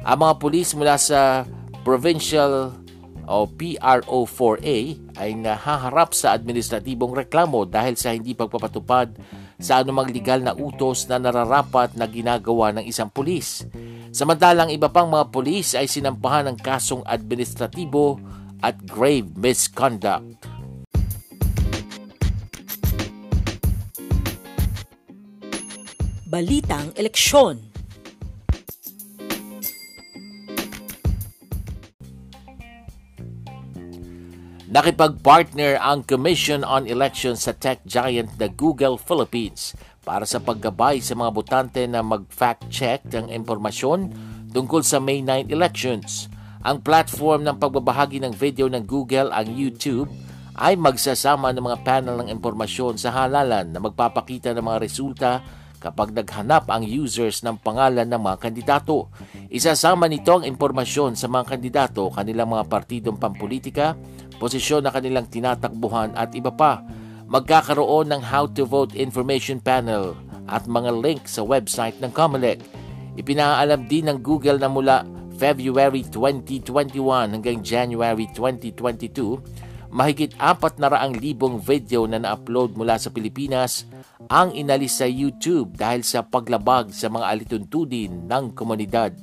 Ang 0.04 0.18
mga 0.20 0.34
pulis 0.44 0.76
mula 0.76 1.00
sa 1.00 1.48
Provincial 1.88 2.76
o 3.28 3.48
PRO4A 3.48 4.80
ay 5.20 5.36
nahaharap 5.40 6.12
sa 6.12 6.36
administratibong 6.36 7.16
reklamo 7.16 7.64
dahil 7.64 7.96
sa 7.96 8.12
hindi 8.12 8.36
pagpapatupad 8.36 9.16
sa 9.56 9.84
anumang 9.84 10.12
legal 10.12 10.44
na 10.44 10.52
utos 10.52 11.08
na 11.08 11.20
nararapat 11.20 11.96
na 11.96 12.08
ginagawa 12.08 12.76
ng 12.76 12.84
isang 12.88 13.08
pulis. 13.08 13.64
Samantalang 14.12 14.72
iba 14.72 14.92
pang 14.92 15.08
mga 15.08 15.32
pulis 15.32 15.76
ay 15.76 15.88
sinampahan 15.88 16.52
ng 16.52 16.58
kasong 16.60 17.04
administratibo 17.08 18.20
at 18.60 18.76
grave 18.84 19.32
misconduct. 19.40 20.57
Balitang 26.28 26.92
Eleksyon 27.00 27.72
Nakipag-partner 34.68 35.80
ang 35.80 36.04
Commission 36.04 36.68
on 36.68 36.84
Elections 36.84 37.48
sa 37.48 37.56
tech 37.56 37.80
giant 37.88 38.28
na 38.36 38.52
Google 38.52 39.00
Philippines 39.00 39.72
para 40.04 40.28
sa 40.28 40.44
paggabay 40.44 41.00
sa 41.00 41.16
mga 41.16 41.32
botante 41.32 41.88
na 41.88 42.04
mag-fact-check 42.04 43.08
ng 43.08 43.32
impormasyon 43.32 44.12
tungkol 44.52 44.84
sa 44.84 45.00
May 45.00 45.24
9 45.24 45.48
elections. 45.48 46.28
Ang 46.68 46.84
platform 46.84 47.48
ng 47.48 47.56
pagbabahagi 47.56 48.20
ng 48.20 48.36
video 48.36 48.68
ng 48.68 48.84
Google, 48.84 49.32
ang 49.32 49.48
YouTube, 49.48 50.12
ay 50.60 50.76
magsasama 50.76 51.56
ng 51.56 51.64
mga 51.64 51.80
panel 51.88 52.20
ng 52.20 52.28
impormasyon 52.36 53.00
sa 53.00 53.16
halalan 53.16 53.72
na 53.72 53.80
magpapakita 53.80 54.52
ng 54.52 54.66
mga 54.68 54.80
resulta 54.84 55.40
kapag 55.78 56.14
naghanap 56.14 56.68
ang 56.70 56.82
users 56.84 57.46
ng 57.46 57.62
pangalan 57.62 58.10
ng 58.10 58.22
mga 58.22 58.38
kandidato. 58.38 59.14
Isasama 59.50 60.10
nito 60.10 60.34
ang 60.34 60.46
impormasyon 60.46 61.14
sa 61.14 61.30
mga 61.30 61.58
kandidato, 61.58 62.10
kanilang 62.10 62.54
mga 62.54 62.66
partidong 62.66 63.22
pampolitika, 63.22 63.94
posisyon 64.42 64.86
na 64.86 64.92
kanilang 64.94 65.30
tinatakbuhan 65.30 66.18
at 66.18 66.34
iba 66.34 66.50
pa. 66.54 66.82
Magkakaroon 67.28 68.10
ng 68.10 68.22
How 68.24 68.48
to 68.56 68.64
Vote 68.64 68.96
Information 68.96 69.60
Panel 69.60 70.16
at 70.48 70.64
mga 70.66 70.96
link 70.96 71.28
sa 71.28 71.44
website 71.44 72.00
ng 72.00 72.10
COMELEC. 72.16 72.64
Ipinaalam 73.20 73.90
din 73.90 74.08
ng 74.08 74.24
Google 74.24 74.62
na 74.62 74.72
mula 74.72 75.04
February 75.38 76.02
2021 76.10 76.98
hanggang 77.38 77.62
January 77.62 78.26
2022, 78.34 79.67
mahigit 79.92 80.36
400,000 80.40 81.60
video 81.64 82.06
na 82.06 82.22
na-upload 82.22 82.76
mula 82.76 83.00
sa 83.00 83.12
Pilipinas 83.12 83.88
ang 84.28 84.52
inalis 84.52 85.00
sa 85.00 85.08
YouTube 85.08 85.76
dahil 85.76 86.04
sa 86.04 86.24
paglabag 86.24 86.92
sa 86.92 87.08
mga 87.08 87.26
alituntudin 87.32 88.28
ng 88.28 88.56
komunidad. 88.56 89.16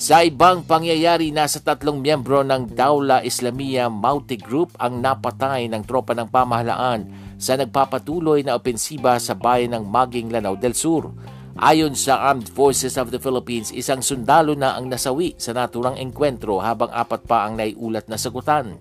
Sa 0.00 0.24
ibang 0.24 0.64
pangyayari, 0.64 1.28
nasa 1.28 1.60
tatlong 1.60 2.00
miyembro 2.00 2.40
ng 2.40 2.72
Daula 2.72 3.20
Islamia 3.20 3.92
Mauti 3.92 4.40
Group 4.40 4.72
ang 4.80 4.96
napatay 4.96 5.68
ng 5.68 5.84
tropa 5.84 6.16
ng 6.16 6.24
pamahalaan 6.24 7.04
sa 7.36 7.60
nagpapatuloy 7.60 8.40
na 8.40 8.56
opensiba 8.56 9.20
sa 9.20 9.36
bayan 9.36 9.76
ng 9.76 9.84
Maging 9.84 10.32
Lanao 10.32 10.56
del 10.56 10.72
Sur. 10.72 11.12
Ayon 11.58 11.98
sa 11.98 12.30
Armed 12.30 12.46
Forces 12.46 12.94
of 12.94 13.10
the 13.10 13.18
Philippines, 13.18 13.74
isang 13.74 13.98
sundalo 13.98 14.54
na 14.54 14.78
ang 14.78 14.86
nasawi 14.86 15.34
sa 15.34 15.50
naturang 15.50 15.98
engkwentro 15.98 16.62
habang 16.62 16.94
apat 16.94 17.26
pa 17.26 17.42
ang 17.42 17.58
naiulat 17.58 18.06
na 18.06 18.14
sagutan. 18.14 18.78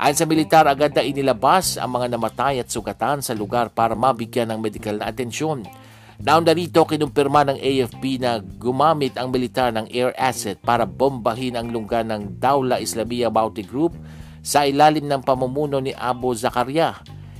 Ayon 0.00 0.16
sa 0.16 0.24
militar, 0.24 0.64
agad 0.64 0.96
na 0.96 1.04
inilabas 1.04 1.76
ang 1.76 1.92
mga 1.92 2.16
namatay 2.16 2.64
at 2.64 2.72
sugatan 2.72 3.20
sa 3.20 3.36
lugar 3.36 3.68
para 3.68 3.92
mabigyan 3.92 4.48
ng 4.48 4.64
medikal 4.64 4.96
na 4.96 5.12
atensyon. 5.12 5.68
Naon 6.16 6.48
rito, 6.48 6.80
kinumpirma 6.88 7.44
ng 7.44 7.60
AFP 7.60 8.16
na 8.16 8.40
gumamit 8.40 9.20
ang 9.20 9.28
militar 9.28 9.68
ng 9.76 9.84
air 9.92 10.16
asset 10.16 10.56
para 10.64 10.88
bombahin 10.88 11.60
ang 11.60 11.68
lungga 11.68 12.00
ng 12.00 12.40
Daula 12.40 12.80
Islamia 12.80 13.28
Bounty 13.28 13.60
Group 13.60 13.92
sa 14.40 14.64
ilalim 14.64 15.04
ng 15.04 15.20
pamumuno 15.20 15.76
ni 15.84 15.92
Abu 15.92 16.32
Zakaria. 16.32 16.96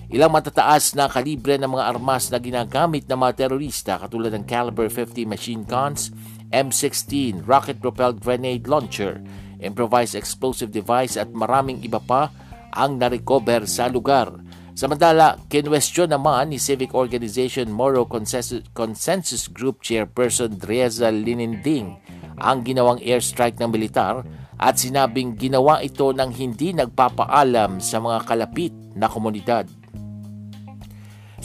Ilang 0.06 0.38
matataas 0.38 0.94
na 0.94 1.10
kalibre 1.10 1.58
ng 1.58 1.66
mga 1.66 1.90
armas 1.90 2.30
na 2.30 2.38
ginagamit 2.38 3.10
ng 3.10 3.18
mga 3.18 3.42
terorista 3.42 3.98
katulad 3.98 4.30
ng 4.38 4.46
Caliber 4.46 4.86
50 4.86 5.26
machine 5.26 5.66
guns, 5.66 6.14
M16, 6.54 7.42
rocket-propelled 7.42 8.22
grenade 8.22 8.70
launcher, 8.70 9.18
improvised 9.58 10.14
explosive 10.14 10.70
device 10.70 11.18
at 11.18 11.34
maraming 11.34 11.82
iba 11.82 11.98
pa 11.98 12.30
ang 12.70 13.02
narecover 13.02 13.66
sa 13.66 13.90
lugar. 13.90 14.30
Samantala, 14.78 15.42
kinwestiyon 15.50 16.14
naman 16.14 16.54
ni 16.54 16.62
Civic 16.62 16.94
Organization 16.94 17.66
Moro 17.66 18.06
Consensus, 18.06 19.50
Group 19.50 19.82
Chairperson 19.82 20.54
Dreza 20.54 21.10
Lininding 21.10 21.98
ang 22.38 22.62
ginawang 22.62 23.02
airstrike 23.02 23.58
ng 23.58 23.74
militar 23.74 24.22
at 24.54 24.78
sinabing 24.78 25.34
ginawa 25.34 25.82
ito 25.82 26.14
ng 26.14 26.30
hindi 26.30 26.76
nagpapaalam 26.76 27.82
sa 27.82 27.98
mga 27.98 28.18
kalapit 28.22 28.72
na 28.94 29.08
komunidad. 29.08 29.66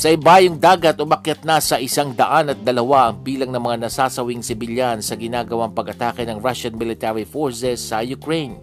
Sa 0.01 0.10
ibayong 0.10 0.58
dagat, 0.58 0.98
umakyat 0.98 1.46
na 1.46 1.62
sa 1.62 1.77
isang 1.77 2.17
daan 2.17 2.50
at 2.50 2.58
dalawa 2.65 3.13
ang 3.13 3.22
bilang 3.22 3.53
ng 3.53 3.62
mga 3.62 3.86
nasasawing 3.86 4.41
sibilyan 4.41 4.98
sa 4.98 5.13
ginagawang 5.13 5.77
pag-atake 5.77 6.25
ng 6.25 6.41
Russian 6.41 6.74
military 6.74 7.22
forces 7.22 7.93
sa 7.93 8.01
Ukraine. 8.01 8.58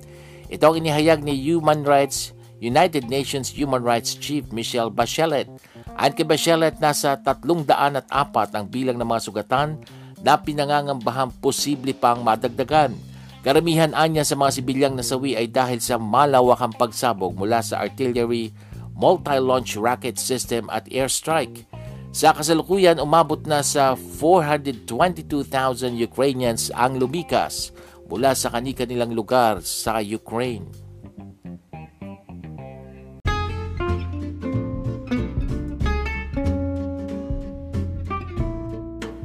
Ito 0.50 0.66
ang 0.66 0.82
inihayag 0.82 1.22
ni 1.22 1.38
Human 1.38 1.86
Rights 1.86 2.34
United 2.58 3.06
Nations 3.06 3.54
Human 3.54 3.86
Rights 3.86 4.18
Chief 4.18 4.42
Michelle 4.50 4.90
Bachelet. 4.90 5.46
Ayon 5.94 6.18
kay 6.18 6.26
Bachelet, 6.26 6.82
nasa 6.82 7.14
304 7.14 8.10
ang 8.58 8.66
bilang 8.66 8.98
ng 8.98 9.06
mga 9.06 9.22
sugatan 9.22 9.78
na 10.18 10.42
pinangangambahan 10.42 11.30
posible 11.38 11.94
pang 11.94 12.18
madagdagan. 12.26 12.98
Karamihan 13.46 13.94
anya 13.94 14.26
sa 14.26 14.34
mga 14.34 14.58
sibilyang 14.58 14.98
nasawi 14.98 15.38
ay 15.38 15.46
dahil 15.46 15.78
sa 15.78 16.02
malawakang 16.02 16.74
pagsabog 16.74 17.38
mula 17.38 17.62
sa 17.62 17.78
artillery, 17.78 18.50
multi-launch 18.98 19.78
rocket 19.78 20.18
system 20.18 20.66
at 20.68 20.90
airstrike. 20.90 21.64
Sa 22.10 22.34
kasalukuyan, 22.34 22.98
umabot 22.98 23.38
na 23.46 23.62
sa 23.62 23.94
422,000 23.94 25.94
Ukrainians 25.94 26.74
ang 26.74 26.98
lumikas 26.98 27.70
mula 28.10 28.34
sa 28.34 28.50
kani-kanilang 28.50 29.14
lugar 29.14 29.62
sa 29.62 30.02
Ukraine. 30.02 30.66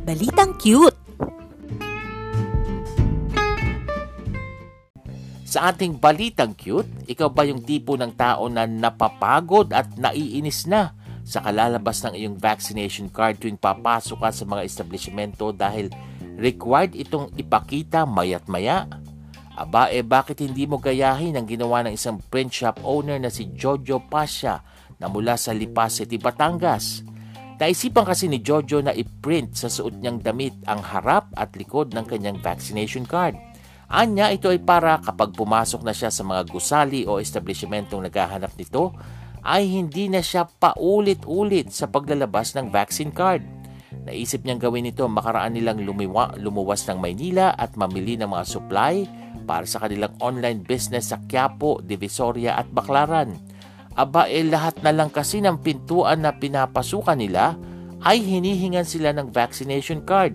Balitang 0.03 0.53
cute! 0.61 1.02
Sa 5.53 5.69
ating 5.69 6.01
balitang 6.01 6.57
cute, 6.57 6.89
ikaw 7.05 7.29
ba 7.29 7.45
yung 7.45 7.61
tipo 7.61 7.93
ng 7.93 8.17
tao 8.17 8.49
na 8.49 8.65
napapagod 8.65 9.69
at 9.69 9.85
naiinis 10.01 10.65
na 10.65 10.97
sa 11.21 11.45
kalalabas 11.45 12.01
ng 12.01 12.17
iyong 12.17 12.41
vaccination 12.41 13.05
card 13.05 13.37
tuwing 13.37 13.61
papasok 13.61 14.17
ka 14.17 14.29
sa 14.33 14.49
mga 14.49 14.65
establishmento 14.65 15.53
dahil 15.53 15.93
required 16.41 16.97
itong 16.97 17.29
ipakita 17.37 18.01
mayat 18.01 18.49
maya? 18.49 18.89
Aba, 19.53 19.93
eh 19.93 20.01
bakit 20.01 20.41
hindi 20.41 20.65
mo 20.65 20.81
gayahin 20.81 21.37
ang 21.37 21.45
ginawa 21.45 21.85
ng 21.85 21.93
isang 21.93 22.17
print 22.33 22.49
shop 22.49 22.81
owner 22.81 23.21
na 23.21 23.29
si 23.29 23.53
Jojo 23.53 24.01
Pasha 24.09 24.57
na 24.97 25.05
mula 25.05 25.37
sa 25.37 25.53
Lipa 25.53 25.85
City, 25.85 26.17
Batangas? 26.17 27.05
Naisipan 27.61 28.09
kasi 28.09 28.25
ni 28.25 28.41
Jojo 28.41 28.81
na 28.81 28.91
i-print 28.91 29.53
sa 29.53 29.69
suot 29.69 30.01
niyang 30.01 30.17
damit 30.17 30.57
ang 30.65 30.81
harap 30.81 31.29
at 31.37 31.53
likod 31.53 31.93
ng 31.93 32.09
kanyang 32.09 32.41
vaccination 32.41 33.05
card. 33.05 33.37
Anya, 33.93 34.33
ito 34.33 34.49
ay 34.49 34.57
para 34.57 34.97
kapag 35.05 35.37
pumasok 35.37 35.85
na 35.85 35.93
siya 35.93 36.09
sa 36.09 36.25
mga 36.25 36.49
gusali 36.49 37.05
o 37.05 37.21
establishmentong 37.21 38.09
naghahanap 38.09 38.49
nito, 38.57 38.89
ay 39.45 39.69
hindi 39.69 40.09
na 40.09 40.25
siya 40.25 40.49
paulit-ulit 40.49 41.69
sa 41.69 41.85
paglalabas 41.85 42.57
ng 42.57 42.73
vaccine 42.73 43.13
card. 43.13 43.45
Naisip 44.09 44.41
niyang 44.41 44.65
gawin 44.65 44.89
ito 44.89 45.05
makaraan 45.05 45.53
nilang 45.53 45.77
lumiwa, 45.85 46.33
lumuwas 46.41 46.89
ng 46.89 46.97
Maynila 46.97 47.53
at 47.53 47.77
mamili 47.77 48.17
ng 48.17 48.33
mga 48.33 48.45
supply 48.49 49.05
para 49.45 49.69
sa 49.69 49.77
kanilang 49.85 50.17
online 50.25 50.65
business 50.65 51.13
sa 51.13 51.21
Quiapo, 51.29 51.77
Divisoria 51.85 52.57
at 52.57 52.73
Baclaran. 52.73 53.37
Aba 53.93 54.25
eh 54.25 54.41
lahat 54.41 54.81
na 54.81 54.89
lang 54.89 55.13
kasi 55.13 55.37
ng 55.37 55.61
pintuan 55.61 56.25
na 56.25 56.33
pinapasukan 56.33 57.13
nila 57.13 57.53
ay 58.01 58.25
hinihingan 58.25 58.89
sila 58.89 59.13
ng 59.13 59.29
vaccination 59.29 60.01
card 60.01 60.33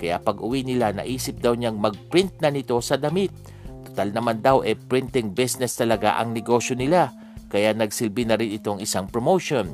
kaya 0.00 0.16
pag 0.16 0.40
uwi 0.40 0.64
nila, 0.64 0.96
naisip 0.96 1.44
daw 1.44 1.52
niyang 1.52 1.76
mag-print 1.76 2.40
na 2.40 2.48
nito 2.48 2.80
sa 2.80 2.96
damit. 2.96 3.28
Total 3.84 4.08
naman 4.08 4.40
daw 4.40 4.64
eh 4.64 4.72
printing 4.72 5.36
business 5.36 5.76
talaga 5.76 6.16
ang 6.16 6.32
negosyo 6.32 6.72
nila. 6.72 7.12
Kaya 7.52 7.76
nagsilbi 7.76 8.24
na 8.24 8.40
rin 8.40 8.56
itong 8.56 8.80
isang 8.80 9.04
promotion. 9.04 9.68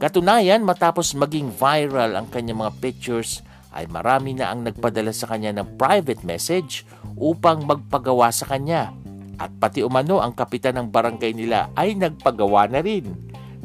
Katunayan, 0.00 0.64
matapos 0.64 1.12
maging 1.12 1.52
viral 1.52 2.16
ang 2.16 2.32
kanyang 2.32 2.64
mga 2.64 2.72
pictures, 2.80 3.44
ay 3.76 3.84
marami 3.92 4.32
na 4.32 4.48
ang 4.48 4.64
nagpadala 4.64 5.12
sa 5.12 5.28
kanya 5.28 5.52
ng 5.60 5.76
private 5.76 6.24
message 6.24 6.88
upang 7.20 7.68
magpagawa 7.68 8.32
sa 8.32 8.48
kanya. 8.48 8.94
At 9.36 9.52
pati 9.60 9.84
umano 9.84 10.24
ang 10.24 10.32
kapitan 10.32 10.80
ng 10.80 10.88
barangay 10.88 11.36
nila 11.36 11.68
ay 11.76 11.92
nagpagawa 11.92 12.72
na 12.72 12.80
rin. 12.80 13.12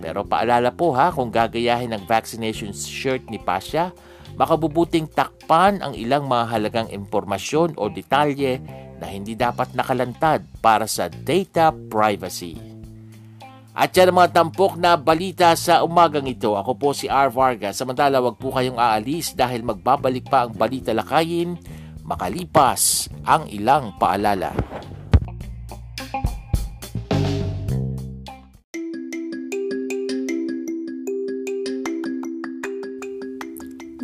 Pero 0.03 0.27
paalala 0.27 0.75
po 0.75 0.91
ha, 0.91 1.15
kung 1.15 1.31
gagayahin 1.31 1.95
ng 1.95 2.03
vaccination 2.03 2.75
shirt 2.75 3.23
ni 3.31 3.39
Pasha, 3.39 3.95
makabubuting 4.35 5.09
takpan 5.09 5.81
ang 5.83 5.93
ilang 5.93 6.25
mga 6.25 6.45
halagang 6.49 6.89
impormasyon 6.89 7.77
o 7.77 7.89
detalye 7.89 8.61
na 8.97 9.09
hindi 9.09 9.35
dapat 9.35 9.75
nakalantad 9.75 10.45
para 10.63 10.87
sa 10.87 11.11
data 11.11 11.71
privacy. 11.71 12.55
At 13.73 13.89
yan 13.97 14.13
ang 14.13 14.17
mga 14.21 14.33
tampok 14.37 14.77
na 14.77 14.93
balita 14.93 15.49
sa 15.57 15.81
umagang 15.81 16.29
ito. 16.29 16.53
Ako 16.53 16.77
po 16.77 16.93
si 16.93 17.09
R. 17.09 17.33
Vargas. 17.33 17.73
Samantala, 17.73 18.21
wag 18.21 18.37
po 18.37 18.53
kayong 18.53 18.77
aalis 18.77 19.33
dahil 19.33 19.65
magbabalik 19.65 20.29
pa 20.29 20.45
ang 20.45 20.53
balita 20.53 20.93
lakayin 20.93 21.57
makalipas 22.03 23.07
ang 23.23 23.47
ilang 23.49 23.95
paalala. 23.95 24.51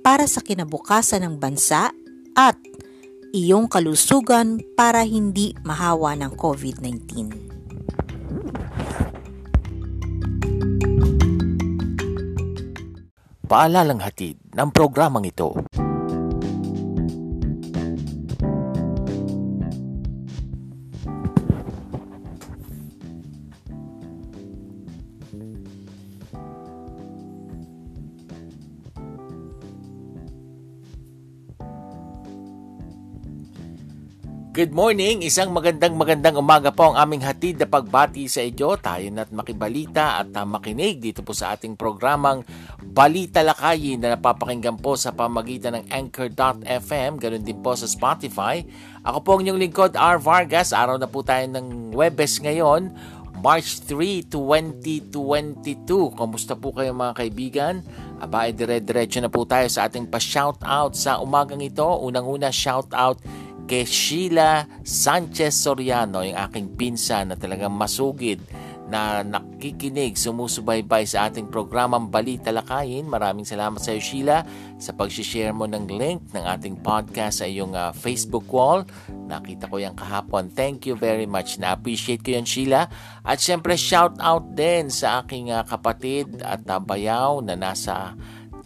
para 0.00 0.24
sa 0.24 0.40
kinabukasan 0.40 1.24
ng 1.24 1.34
bansa 1.36 1.92
at 2.34 2.56
iyong 3.30 3.68
kalusugan 3.70 4.58
para 4.74 5.04
hindi 5.06 5.54
mahawa 5.62 6.16
ng 6.18 6.32
COVID-19. 6.34 7.08
Paalalang 13.50 13.98
hatid 13.98 14.38
ng 14.54 14.70
programang 14.70 15.26
ito. 15.26 15.58
Good 34.60 34.76
morning! 34.76 35.24
Isang 35.24 35.56
magandang 35.56 35.96
magandang 35.96 36.36
umaga 36.36 36.68
po 36.68 36.92
ang 36.92 36.96
aming 37.00 37.24
hatid 37.24 37.56
na 37.56 37.64
pagbati 37.64 38.28
sa 38.28 38.44
inyo. 38.44 38.76
Tayo 38.76 39.08
na't 39.08 39.32
makibalita 39.32 40.20
at 40.20 40.36
uh, 40.36 40.44
makinig 40.44 41.00
dito 41.00 41.24
po 41.24 41.32
sa 41.32 41.56
ating 41.56 41.80
programang 41.80 42.44
Balita 42.84 43.40
Lakayin 43.40 44.04
na 44.04 44.20
napapakinggan 44.20 44.76
po 44.76 45.00
sa 45.00 45.16
pamagitan 45.16 45.80
ng 45.80 45.88
Anchor.fm, 45.88 47.16
ganun 47.16 47.40
din 47.40 47.56
po 47.64 47.72
sa 47.72 47.88
Spotify. 47.88 48.60
Ako 49.00 49.24
po 49.24 49.40
ang 49.40 49.48
inyong 49.48 49.64
lingkod, 49.64 49.96
R. 49.96 50.20
Vargas. 50.20 50.76
Araw 50.76 51.00
na 51.00 51.08
po 51.08 51.24
tayo 51.24 51.48
ng 51.48 51.96
Webes 51.96 52.36
ngayon, 52.44 52.92
March 53.40 53.80
3, 53.88 54.28
2022. 54.28 56.20
Kamusta 56.20 56.52
po 56.52 56.76
kayo 56.76 56.92
mga 56.92 57.16
kaibigan? 57.16 57.80
Aba, 58.20 58.52
dire-diretso 58.52 59.24
na 59.24 59.32
po 59.32 59.48
tayo 59.48 59.64
sa 59.72 59.88
ating 59.88 60.12
pa-shoutout 60.12 60.92
sa 60.92 61.16
umagang 61.16 61.64
ito. 61.64 61.88
Unang-una, 62.04 62.52
shoutout 62.52 63.16
kay 63.66 63.84
Sheila 63.84 64.68
Sanchez 64.84 65.56
Soriano, 65.56 66.22
yung 66.22 66.38
aking 66.38 66.78
pinsan 66.78 67.32
na 67.32 67.36
talagang 67.36 67.74
masugid 67.74 68.40
na 68.90 69.22
nakikinig, 69.22 70.18
sumusubaybay 70.18 71.06
sa 71.06 71.30
ating 71.30 71.46
programang 71.46 72.10
Balita 72.10 72.50
Lakayin. 72.50 73.06
Maraming 73.06 73.46
salamat 73.46 73.78
sa 73.78 73.94
iyo, 73.94 74.02
Sheila, 74.02 74.42
sa 74.82 74.90
pag-share 74.90 75.54
mo 75.54 75.70
ng 75.70 75.86
link 75.86 76.34
ng 76.34 76.42
ating 76.42 76.82
podcast 76.82 77.38
sa 77.38 77.46
iyong 77.46 77.78
uh, 77.78 77.94
Facebook 77.94 78.50
wall. 78.50 78.82
Nakita 79.30 79.70
ko 79.70 79.78
yan 79.78 79.94
kahapon. 79.94 80.50
Thank 80.50 80.90
you 80.90 80.98
very 80.98 81.30
much. 81.30 81.62
Na-appreciate 81.62 82.26
ko 82.26 82.34
yan, 82.34 82.42
Sheila. 82.42 82.90
At 83.22 83.38
syempre, 83.38 83.78
shout 83.78 84.18
out 84.18 84.58
din 84.58 84.90
sa 84.90 85.22
aking 85.22 85.54
uh, 85.54 85.62
kapatid 85.62 86.42
at 86.42 86.66
uh, 86.66 86.82
bayaw 86.82 87.38
na 87.46 87.54
nasa 87.54 88.18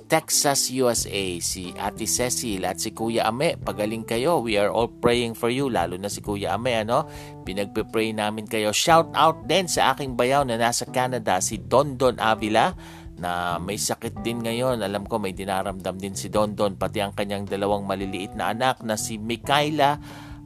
Texas, 0.04 0.68
USA, 0.70 1.40
si 1.40 1.72
Ate 1.74 2.04
Cecil 2.04 2.64
at 2.68 2.78
si 2.78 2.92
Kuya 2.92 3.26
Ame. 3.28 3.56
Pagaling 3.56 4.04
kayo. 4.04 4.44
We 4.44 4.60
are 4.60 4.68
all 4.68 4.88
praying 4.88 5.34
for 5.34 5.48
you, 5.48 5.72
lalo 5.72 5.96
na 5.96 6.12
si 6.12 6.20
Kuya 6.20 6.54
Ame, 6.54 6.84
ano? 6.84 7.08
Pinagpe-pray 7.42 8.12
namin 8.12 8.44
kayo. 8.44 8.70
Shout 8.70 9.10
out 9.16 9.48
din 9.48 9.64
sa 9.66 9.96
aking 9.96 10.14
bayaw 10.14 10.44
na 10.44 10.60
nasa 10.60 10.84
Canada, 10.88 11.40
si 11.40 11.56
Don 11.58 11.96
Don 11.96 12.20
Avila 12.20 12.76
na 13.14 13.62
may 13.62 13.78
sakit 13.78 14.20
din 14.26 14.42
ngayon. 14.42 14.82
Alam 14.82 15.06
ko 15.06 15.22
may 15.22 15.32
dinaramdam 15.32 15.96
din 15.98 16.18
si 16.18 16.28
Don 16.28 16.52
Don, 16.58 16.74
pati 16.74 16.98
ang 16.98 17.14
kanyang 17.14 17.46
dalawang 17.46 17.86
maliliit 17.86 18.34
na 18.34 18.50
anak 18.50 18.82
na 18.82 18.98
si 18.98 19.16
Mikaela 19.16 19.98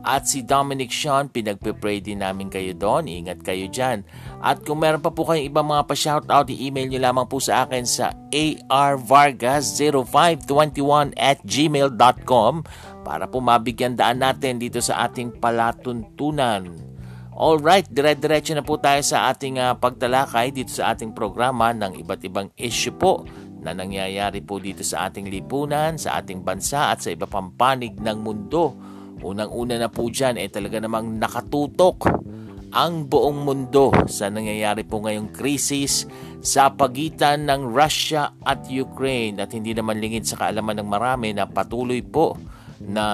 at 0.08 0.24
si 0.24 0.40
Dominic 0.40 0.88
Sean, 0.88 1.28
pinagpe-pray 1.28 2.00
din 2.00 2.24
namin 2.24 2.48
kayo 2.48 2.72
doon. 2.72 3.04
Ingat 3.04 3.44
kayo 3.44 3.68
dyan. 3.68 4.08
At 4.40 4.64
kung 4.64 4.80
meron 4.80 5.04
pa 5.04 5.12
po 5.12 5.28
kayong 5.28 5.52
ibang 5.52 5.68
mga 5.68 5.84
pa-shoutout, 5.84 6.48
i-email 6.48 6.88
nyo 6.88 7.00
lamang 7.04 7.28
po 7.28 7.36
sa 7.44 7.68
akin 7.68 7.84
sa 7.84 8.16
arvargas0521 8.32 11.12
at 11.12 11.44
gmail.com 11.44 12.64
para 13.04 13.28
po 13.28 13.44
mabigyan 13.44 14.00
daan 14.00 14.24
natin 14.24 14.56
dito 14.56 14.80
sa 14.80 15.04
ating 15.04 15.36
palatuntunan. 15.36 16.72
Alright, 17.38 17.86
dire-diretso 17.92 18.56
na 18.56 18.64
po 18.64 18.80
tayo 18.80 19.04
sa 19.04 19.28
ating 19.28 19.60
uh, 19.60 19.76
pagtalakay 19.76 20.56
dito 20.56 20.72
sa 20.72 20.96
ating 20.96 21.12
programa 21.12 21.68
ng 21.76 22.00
iba't 22.00 22.24
ibang 22.24 22.48
issue 22.56 22.96
po 22.96 23.28
na 23.60 23.76
nangyayari 23.76 24.40
po 24.40 24.56
dito 24.56 24.80
sa 24.82 25.06
ating 25.06 25.28
lipunan, 25.28 26.00
sa 26.00 26.16
ating 26.18 26.42
bansa 26.42 26.90
at 26.90 27.04
sa 27.04 27.14
iba 27.14 27.28
pang 27.28 27.52
panig 27.54 27.94
ng 27.94 28.18
mundo. 28.24 28.74
Unang-una 29.22 29.76
na 29.83 29.90
po 29.90 30.07
dyan, 30.07 30.38
eh 30.38 30.46
talaga 30.46 30.78
namang 30.78 31.18
nakatutok 31.18 32.07
ang 32.68 33.09
buong 33.09 33.48
mundo 33.48 33.88
sa 34.04 34.28
nangyayari 34.28 34.85
po 34.85 35.00
ngayong 35.00 35.33
krisis 35.33 36.04
sa 36.44 36.68
pagitan 36.68 37.48
ng 37.48 37.72
Russia 37.72 38.37
at 38.44 38.68
Ukraine 38.68 39.40
at 39.40 39.57
hindi 39.57 39.72
naman 39.72 39.98
lingid 39.98 40.28
sa 40.28 40.37
kaalaman 40.37 40.76
ng 40.78 40.88
marami 40.88 41.33
na 41.33 41.48
patuloy 41.48 42.04
po 42.04 42.37
na 42.85 43.07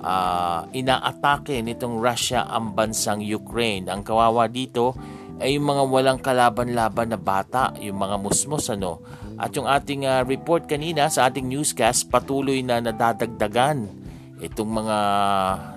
uh, 0.00 0.60
inaatake 0.72 1.60
nitong 1.60 2.00
Russia 2.00 2.48
ang 2.48 2.72
bansang 2.72 3.20
Ukraine. 3.20 3.92
Ang 3.92 4.00
kawawa 4.00 4.48
dito 4.48 4.96
ay 5.36 5.60
yung 5.60 5.68
mga 5.68 5.82
walang 5.92 6.20
kalaban-laban 6.24 7.12
na 7.12 7.20
bata, 7.20 7.76
yung 7.76 8.00
mga 8.00 8.16
musmos 8.16 8.72
ano. 8.72 9.04
At 9.36 9.52
yung 9.52 9.68
ating 9.68 10.08
uh, 10.08 10.24
report 10.24 10.64
kanina 10.64 11.12
sa 11.12 11.28
ating 11.28 11.44
newscast 11.44 12.08
patuloy 12.08 12.64
na 12.64 12.80
nadadagdagan 12.80 14.05
itong 14.40 14.84
mga 14.84 14.98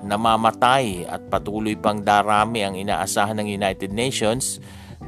namamatay 0.04 1.08
at 1.08 1.24
patuloy 1.32 1.80
pang 1.80 2.04
darami 2.04 2.64
ang 2.64 2.76
inaasahan 2.76 3.40
ng 3.40 3.48
United 3.56 3.92
Nations 3.96 4.60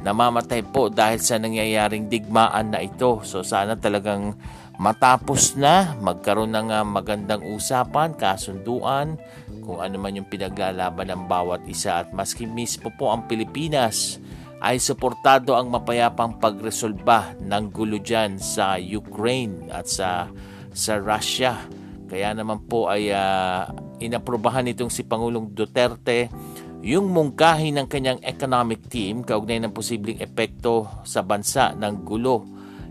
namamatay 0.02 0.66
po 0.66 0.90
dahil 0.90 1.22
sa 1.22 1.38
nangyayaring 1.38 2.10
digmaan 2.10 2.74
na 2.74 2.82
ito. 2.82 3.22
So 3.22 3.46
sana 3.46 3.78
talagang 3.78 4.34
matapos 4.76 5.54
na 5.54 5.94
magkaroon 6.02 6.56
ng 6.56 6.68
magandang 6.90 7.46
usapan, 7.46 8.18
kasunduan 8.18 9.20
kung 9.62 9.78
ano 9.78 9.96
man 10.02 10.18
yung 10.18 10.26
pinaglalaban 10.26 11.12
ng 11.12 11.22
bawat 11.30 11.62
isa 11.70 12.02
at 12.02 12.10
maski 12.10 12.50
mismo 12.50 12.90
po 12.98 13.14
ang 13.14 13.30
Pilipinas 13.30 14.18
ay 14.62 14.82
suportado 14.82 15.54
ang 15.54 15.70
mapayapang 15.70 16.38
pagresolba 16.38 17.38
ng 17.38 17.64
gulo 17.70 17.98
dyan 17.98 18.38
sa 18.42 18.78
Ukraine 18.78 19.70
at 19.70 19.86
sa 19.86 20.30
sa 20.72 20.98
Russia. 20.98 21.81
Kaya 22.12 22.36
naman 22.36 22.68
po 22.68 22.92
ay 22.92 23.08
uh, 23.08 23.64
inaprobahan 23.96 24.68
itong 24.68 24.92
si 24.92 25.08
Pangulong 25.08 25.48
Duterte 25.56 26.28
yung 26.84 27.08
mungkahi 27.08 27.72
ng 27.72 27.88
kanyang 27.88 28.20
economic 28.20 28.84
team 28.92 29.24
kaugnay 29.24 29.56
ng 29.64 29.72
posibleng 29.72 30.20
epekto 30.20 30.92
sa 31.08 31.24
bansa 31.24 31.72
ng 31.72 32.04
gulo 32.04 32.44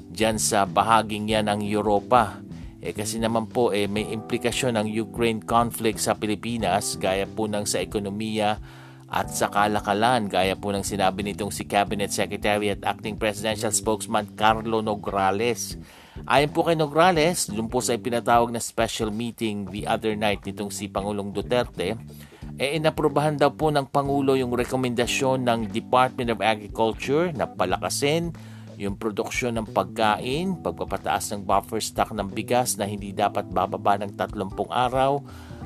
dyan 0.10 0.42
sa 0.42 0.66
bahaging 0.66 1.30
yan 1.30 1.54
ng 1.54 1.62
Europa. 1.62 2.42
Eh 2.82 2.98
kasi 2.98 3.22
naman 3.22 3.46
po 3.46 3.70
eh, 3.70 3.86
may 3.86 4.10
implikasyon 4.10 4.82
ng 4.82 4.88
Ukraine 4.90 5.46
conflict 5.46 6.02
sa 6.02 6.18
Pilipinas 6.18 6.98
gaya 6.98 7.30
po 7.30 7.46
ng 7.46 7.70
sa 7.70 7.78
ekonomiya 7.78 8.58
at 9.06 9.30
sa 9.30 9.54
kalakalan 9.54 10.34
gaya 10.34 10.58
po 10.58 10.74
ng 10.74 10.82
sinabi 10.82 11.22
nitong 11.22 11.54
si 11.54 11.70
Cabinet 11.70 12.10
Secretary 12.10 12.74
at 12.74 12.82
Acting 12.82 13.22
Presidential 13.22 13.70
Spokesman 13.70 14.34
Carlo 14.34 14.82
Nograles. 14.82 15.78
Ayon 16.28 16.52
po 16.52 16.68
kay 16.68 16.76
Nograles, 16.76 17.48
dun 17.48 17.72
po 17.72 17.80
sa 17.80 17.96
ipinatawag 17.96 18.52
na 18.52 18.60
special 18.60 19.16
meeting 19.16 19.64
the 19.72 19.88
other 19.88 20.12
night 20.12 20.44
nitong 20.44 20.68
si 20.68 20.92
Pangulong 20.92 21.32
Duterte, 21.32 21.96
eh 22.60 22.70
inaprobahan 22.76 23.40
daw 23.40 23.56
po 23.56 23.72
ng 23.72 23.88
Pangulo 23.88 24.36
yung 24.36 24.52
rekomendasyon 24.52 25.48
ng 25.48 25.60
Department 25.72 26.36
of 26.36 26.44
Agriculture 26.44 27.32
na 27.32 27.48
palakasin 27.48 28.36
yung 28.76 29.00
produksyon 29.00 29.56
ng 29.62 29.72
pagkain, 29.72 30.60
pagpapataas 30.60 31.32
ng 31.32 31.48
buffer 31.48 31.80
stock 31.80 32.12
ng 32.12 32.28
bigas 32.34 32.76
na 32.76 32.90
hindi 32.90 33.14
dapat 33.14 33.48
bababa 33.48 33.96
ng 34.02 34.18
30 34.18 34.52
araw, 34.68 35.22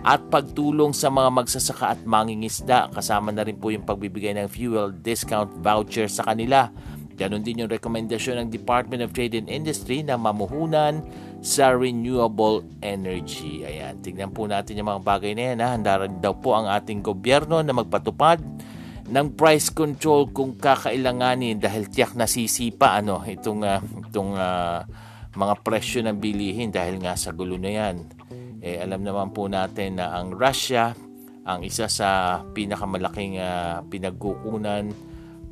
at 0.05 0.21
pagtulong 0.29 0.93
sa 0.93 1.09
mga 1.09 1.33
magsasaka 1.33 1.97
at 1.97 2.01
mangingisda 2.05 2.93
kasama 2.93 3.33
na 3.33 3.41
rin 3.41 3.57
po 3.57 3.73
yung 3.73 3.81
pagbibigay 3.81 4.37
ng 4.37 4.45
fuel 4.51 4.93
discount 4.93 5.49
voucher 5.65 6.05
sa 6.05 6.21
kanila. 6.29 6.69
Ganon 7.15 7.47
din 7.47 7.63
yung 7.63 7.71
rekomendasyon 7.71 8.43
ng 8.43 8.49
Department 8.51 8.99
of 8.99 9.15
Trade 9.15 9.39
and 9.39 9.47
Industry 9.47 10.03
na 10.03 10.19
mamuhunan 10.19 10.99
sa 11.39 11.71
renewable 11.71 12.67
energy. 12.83 13.63
Ayan, 13.63 14.03
tignan 14.03 14.35
po 14.35 14.43
natin 14.51 14.75
yung 14.75 14.91
mga 14.91 15.03
bagay 15.03 15.31
na 15.31 15.43
yan. 15.51 15.57
Ha? 15.63 15.67
Handa 15.79 16.03
rin 16.03 16.19
daw 16.19 16.35
po 16.35 16.59
ang 16.59 16.67
ating 16.67 16.99
gobyerno 16.99 17.63
na 17.63 17.71
magpatupad 17.71 18.43
ng 19.05 19.27
price 19.37 19.71
control 19.71 20.27
kung 20.33 20.57
kakailanganin 20.59 21.61
dahil 21.61 21.87
tiyak 21.87 22.17
nasisipa 22.17 22.97
ano 22.97 23.21
itong 23.21 23.61
uh, 23.61 23.79
itong 24.09 24.33
uh, 24.33 24.81
mga 25.37 25.55
presyo 25.61 26.01
ng 26.01 26.17
bilihin 26.17 26.73
dahil 26.73 26.97
nga 26.99 27.13
sa 27.13 27.31
gulo 27.31 27.55
na 27.55 27.71
yan. 27.71 27.95
Eh, 28.65 28.81
alam 28.81 29.05
naman 29.05 29.29
po 29.29 29.45
natin 29.45 30.01
na 30.01 30.17
ang 30.17 30.33
Russia 30.33 30.97
ang 31.45 31.61
isa 31.61 31.85
sa 31.85 32.41
pinakamalaking 32.57 33.37
uh, 33.37 33.85
pinagkukunan 33.85 34.89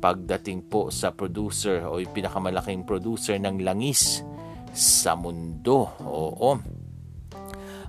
pagdating 0.04 0.68
po 0.68 0.92
sa 0.92 1.16
producer 1.16 1.88
o 1.88 1.96
yung 1.96 2.12
pinakamalaking 2.12 2.84
producer 2.84 3.40
ng 3.40 3.64
langis 3.64 4.20
sa 4.76 5.16
mundo. 5.16 5.88
Oo. 6.04 6.60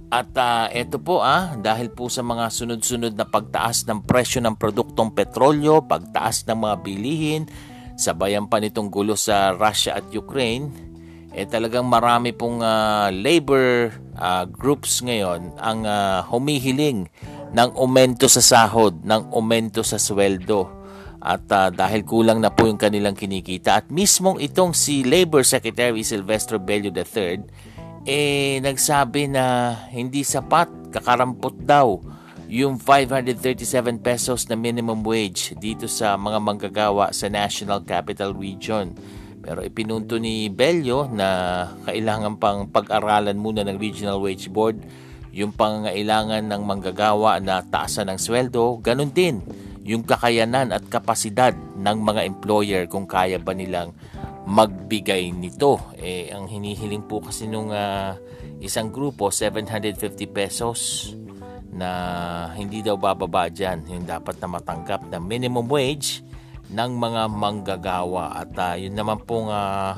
At 0.07 0.31
uh, 0.39 0.71
ito 0.71 0.95
po 1.03 1.19
ah, 1.19 1.59
dahil 1.59 1.91
po 1.91 2.07
sa 2.07 2.23
mga 2.23 2.47
sunod-sunod 2.47 3.19
na 3.19 3.27
pagtaas 3.27 3.83
ng 3.83 4.07
presyo 4.07 4.39
ng 4.39 4.55
produktong 4.55 5.11
petrolyo, 5.11 5.83
pagtaas 5.83 6.47
ng 6.47 6.55
mga 6.55 6.75
bilihin, 6.87 7.43
sabayan 7.99 8.47
pa 8.47 8.63
nitong 8.63 8.87
gulo 8.87 9.19
sa 9.19 9.51
Russia 9.51 9.99
at 9.99 10.07
Ukraine, 10.15 10.71
eh 11.35 11.43
talagang 11.43 11.83
marami 11.83 12.31
pong 12.31 12.63
uh, 12.63 13.11
labor 13.11 13.91
uh, 14.15 14.47
groups 14.47 15.03
ngayon 15.03 15.51
ang 15.59 15.83
uh, 15.83 16.23
humihiling 16.31 17.11
ng 17.51 17.69
aumento 17.75 18.31
sa 18.31 18.39
sahod, 18.39 19.03
ng 19.03 19.35
aumento 19.35 19.83
sa 19.83 19.99
sweldo. 19.99 20.74
At 21.25 21.49
uh, 21.49 21.73
dahil 21.73 22.05
kulang 22.05 22.37
na 22.37 22.53
po 22.53 22.69
yung 22.69 22.77
kanilang 22.77 23.17
kinikita 23.17 23.81
at 23.81 23.89
mismong 23.89 24.37
itong 24.37 24.77
si 24.77 25.01
Labor 25.01 25.41
Secretary 25.41 26.05
Silvestro 26.05 26.61
Bello 26.61 26.93
III 26.93 27.41
eh 28.05 28.61
nagsabi 28.61 29.33
na 29.33 29.73
hindi 29.89 30.21
sapat, 30.21 30.93
kakarampot 30.93 31.57
daw 31.65 31.97
yung 32.45 32.77
537 32.77 34.05
pesos 34.05 34.45
na 34.45 34.53
minimum 34.53 35.01
wage 35.01 35.57
dito 35.57 35.89
sa 35.89 36.13
mga 36.13 36.37
manggagawa 36.37 37.09
sa 37.09 37.25
National 37.25 37.81
Capital 37.81 38.37
Region. 38.37 38.93
Pero 39.41 39.65
ipinunto 39.65 40.21
ni 40.21 40.53
Bello 40.53 41.09
na 41.09 41.65
kailangan 41.89 42.37
pang 42.37 42.69
pag-aralan 42.69 43.41
muna 43.41 43.65
ng 43.65 43.81
Regional 43.81 44.21
Wage 44.21 44.53
Board 44.53 44.77
yung 45.33 45.57
pangangailangan 45.57 46.45
ng 46.45 46.61
manggagawa 46.61 47.41
na 47.41 47.65
taasan 47.65 48.13
ng 48.13 48.21
sweldo, 48.21 48.77
ganun 48.85 49.09
din 49.09 49.41
yung 49.85 50.01
kakayanan 50.01 50.73
at 50.73 50.81
kapasidad 50.89 51.53
ng 51.77 51.97
mga 52.01 52.25
employer 52.25 52.83
kung 52.89 53.05
kaya 53.05 53.37
ba 53.37 53.53
nilang 53.53 53.93
magbigay 54.49 55.29
nito. 55.29 55.77
Eh, 56.01 56.33
ang 56.33 56.49
hinihiling 56.49 57.05
po 57.05 57.21
kasi 57.21 57.45
nung 57.45 57.69
uh, 57.69 58.17
isang 58.57 58.89
grupo, 58.89 59.29
750 59.29 60.25
pesos 60.33 60.79
na 61.69 61.89
hindi 62.57 62.81
daw 62.81 62.97
bababa 62.97 63.45
dyan. 63.45 63.85
Yung 63.85 64.09
dapat 64.09 64.41
na 64.41 64.49
matanggap 64.49 65.05
na 65.05 65.21
minimum 65.21 65.69
wage 65.69 66.25
ng 66.73 66.91
mga 66.97 67.21
manggagawa 67.29 68.41
at 68.41 68.51
uh, 68.57 68.73
yun 68.73 68.97
naman 68.97 69.21
pong 69.21 69.53
uh, 69.53 69.93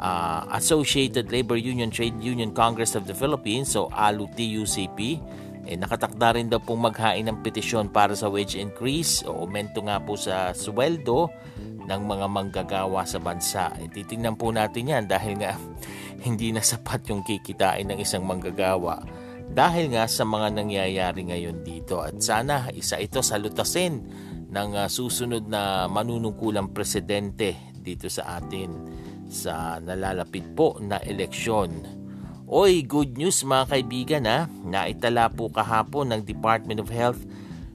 uh, 0.00 0.40
Associated 0.56 1.28
Labor 1.28 1.60
Union 1.60 1.92
Trade 1.92 2.16
Union 2.24 2.54
Congress 2.56 2.96
of 2.96 3.04
the 3.04 3.12
Philippines 3.12 3.76
so 3.76 3.92
ALU-TUCP 3.92 5.20
eh, 5.68 5.76
nakatakda 5.76 6.40
rin 6.40 6.48
daw 6.48 6.64
pong 6.64 6.88
maghain 6.88 7.28
ng 7.28 7.44
petisyon 7.44 7.92
para 7.92 8.16
sa 8.16 8.32
wage 8.32 8.56
increase 8.56 9.20
o 9.28 9.44
aumento 9.44 9.84
nga 9.84 10.00
po 10.00 10.16
sa 10.16 10.56
sweldo 10.56 11.28
ng 11.84 12.02
mga 12.08 12.26
manggagawa 12.26 13.04
sa 13.04 13.20
bansa. 13.20 13.68
Eh, 13.76 13.92
titingnan 13.92 14.40
po 14.40 14.48
natin 14.48 14.88
yan 14.88 15.04
dahil 15.04 15.36
nga 15.36 15.60
hindi 16.26 16.56
na 16.56 16.64
sapat 16.64 17.12
yung 17.12 17.20
kikitain 17.20 17.92
ng 17.92 18.00
isang 18.00 18.24
manggagawa 18.24 19.04
dahil 19.48 19.96
nga 19.96 20.04
sa 20.04 20.28
mga 20.28 20.60
nangyayari 20.60 21.24
ngayon 21.24 21.64
dito 21.64 22.04
at 22.04 22.20
sana 22.20 22.68
isa 22.76 23.00
ito 23.00 23.24
salutasin 23.24 24.04
ng 24.48 24.70
uh, 24.76 24.88
susunod 24.88 25.48
na 25.48 25.88
manunungkulang 25.88 26.72
presidente 26.72 27.72
dito 27.72 28.12
sa 28.12 28.40
atin 28.40 28.70
sa 29.28 29.76
nalalapit 29.80 30.44
po 30.56 30.80
na 30.80 31.00
eleksyon. 31.00 31.97
Oy, 32.48 32.80
good 32.80 33.20
news 33.20 33.44
mga 33.44 33.68
kaibigan 33.68 34.24
ha. 34.24 34.48
Naitala 34.48 35.28
po 35.28 35.52
kahapon 35.52 36.16
ng 36.16 36.24
Department 36.24 36.80
of 36.80 36.88
Health 36.88 37.20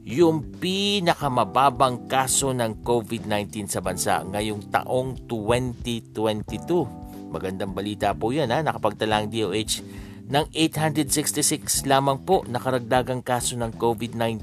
yung 0.02 0.42
pinakamababang 0.58 2.10
kaso 2.10 2.58
ng 2.58 2.82
COVID-19 2.82 3.70
sa 3.70 3.86
bansa 3.86 4.26
ngayong 4.26 4.74
taong 4.74 5.30
2022. 5.30 7.30
Magandang 7.30 7.70
balita 7.70 8.18
po 8.18 8.34
yan 8.34 8.50
ha. 8.50 8.66
Nakapagtala 8.66 9.22
ang 9.22 9.30
DOH 9.30 9.86
ng 10.26 10.50
866 10.50 11.86
lamang 11.86 12.26
po 12.26 12.42
nakaragdagang 12.50 13.22
kaso 13.22 13.54
ng 13.54 13.78
COVID-19 13.78 14.42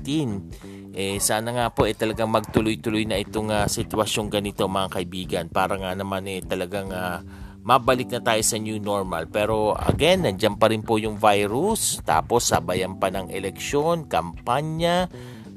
eh 0.95 1.19
sana 1.19 1.55
nga 1.55 1.67
po 1.75 1.91
eh 1.91 1.95
talagang 1.95 2.31
magtuloy-tuloy 2.31 3.07
na 3.07 3.19
itong 3.19 3.51
uh, 3.51 3.67
sitwasyong 3.67 4.31
ganito 4.31 4.67
mga 4.67 4.91
kaibigan 4.91 5.47
para 5.51 5.79
nga 5.79 5.95
naman 5.95 6.27
eh 6.27 6.43
talagang 6.43 6.91
uh, 6.91 7.23
mabalik 7.61 8.09
na 8.09 8.21
tayo 8.25 8.41
sa 8.41 8.57
new 8.57 8.81
normal. 8.81 9.29
Pero 9.29 9.77
again 9.77 10.25
nandiyan 10.25 10.57
pa 10.57 10.73
rin 10.73 10.81
po 10.81 10.97
yung 10.97 11.21
virus. 11.21 12.01
Tapos 12.03 12.49
sabayan 12.49 12.97
pa 12.97 13.13
ng 13.13 13.29
eleksyon, 13.33 14.09
kampanya. 14.09 15.09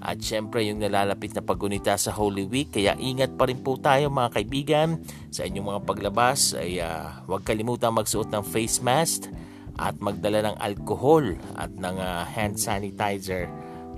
At 0.03 0.19
syempre 0.19 0.67
yung 0.67 0.83
nalalapit 0.83 1.31
na 1.31 1.39
pagunita 1.39 1.95
sa 1.95 2.11
Holy 2.11 2.43
Week. 2.43 2.75
Kaya 2.75 2.91
ingat 2.99 3.39
pa 3.39 3.47
rin 3.47 3.63
po 3.63 3.79
tayo 3.79 4.11
mga 4.11 4.35
kaibigan 4.35 4.99
sa 5.31 5.47
inyong 5.47 5.75
mga 5.75 5.81
paglabas. 5.87 6.51
Ay 6.59 6.83
uh, 6.83 7.23
huwag 7.23 7.47
kalimutan 7.47 7.95
magsuot 7.95 8.27
ng 8.27 8.43
face 8.43 8.83
mask 8.83 9.31
at 9.79 9.95
magdala 10.03 10.51
ng 10.51 10.57
alcohol 10.59 11.23
at 11.55 11.71
ng 11.71 11.97
uh, 11.97 12.27
hand 12.27 12.59
sanitizer 12.59 13.47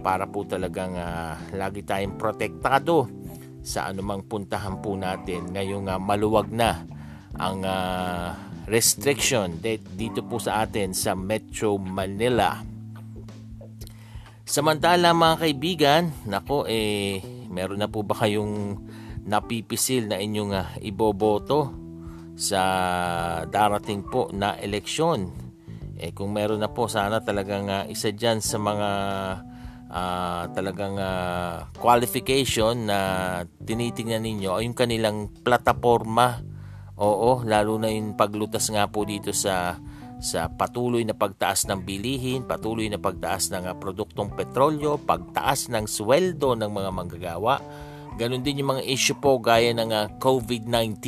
para 0.06 0.30
po 0.30 0.46
talagang 0.46 0.94
uh, 0.94 1.34
lagi 1.58 1.82
tayong 1.82 2.22
protektado 2.22 3.10
sa 3.66 3.90
anumang 3.90 4.22
puntahan 4.30 4.78
po 4.78 4.94
natin. 4.94 5.50
Ngayong 5.50 5.90
uh, 5.90 5.98
maluwag 5.98 6.54
na 6.54 6.86
ang 7.36 7.60
uh, 7.64 8.32
restriction 8.66 9.60
dito 9.96 10.26
po 10.26 10.42
sa 10.42 10.66
atin 10.66 10.96
sa 10.96 11.14
Metro 11.14 11.78
Manila. 11.78 12.60
Samantala 14.46 15.12
mga 15.12 15.36
kaibigan, 15.42 16.04
nako 16.30 16.70
eh, 16.70 17.20
meron 17.50 17.82
na 17.82 17.90
po 17.90 18.06
ba 18.06 18.14
kayong 18.14 18.78
napipisil 19.26 20.06
na 20.06 20.22
inyong 20.22 20.54
uh, 20.54 20.68
iboboto 20.86 21.74
sa 22.38 22.62
darating 23.50 24.06
po 24.06 24.30
na 24.30 24.54
eleksyon? 24.62 25.34
Eh 25.98 26.14
kung 26.14 26.36
meron 26.36 26.62
na 26.62 26.70
po, 26.70 26.86
sana 26.86 27.26
talagang 27.26 27.72
uh, 27.72 27.84
isa 27.90 28.14
dyan 28.14 28.38
sa 28.38 28.62
mga 28.62 28.90
uh, 29.90 30.44
talagang 30.54 31.00
uh, 31.00 31.72
qualification 31.80 32.86
na 32.86 33.00
tinitingnan 33.64 34.24
ninyo 34.24 34.52
ay 34.60 34.70
yung 34.70 34.78
kanilang 34.78 35.32
plataforma. 35.42 36.55
Oo, 36.96 37.44
lalo 37.44 37.76
na 37.76 37.92
yung 37.92 38.16
paglutas 38.16 38.72
nga 38.72 38.88
po 38.88 39.04
dito 39.04 39.36
sa 39.36 39.76
sa 40.16 40.48
patuloy 40.48 41.04
na 41.04 41.12
pagtaas 41.12 41.68
ng 41.68 41.84
bilihin, 41.84 42.48
patuloy 42.48 42.88
na 42.88 42.96
pagtaas 42.96 43.52
ng 43.52 43.68
uh, 43.68 43.76
produktong 43.76 44.32
petrolyo, 44.32 44.96
pagtaas 44.96 45.68
ng 45.68 45.84
sweldo 45.86 46.56
ng 46.56 46.72
mga 46.72 46.90
manggagawa. 46.96 47.60
Ganon 48.16 48.40
din 48.40 48.64
yung 48.64 48.80
mga 48.80 48.88
issue 48.88 49.20
po 49.20 49.44
gaya 49.44 49.76
ng 49.76 49.92
uh, 49.92 50.08
COVID-19 50.24 51.04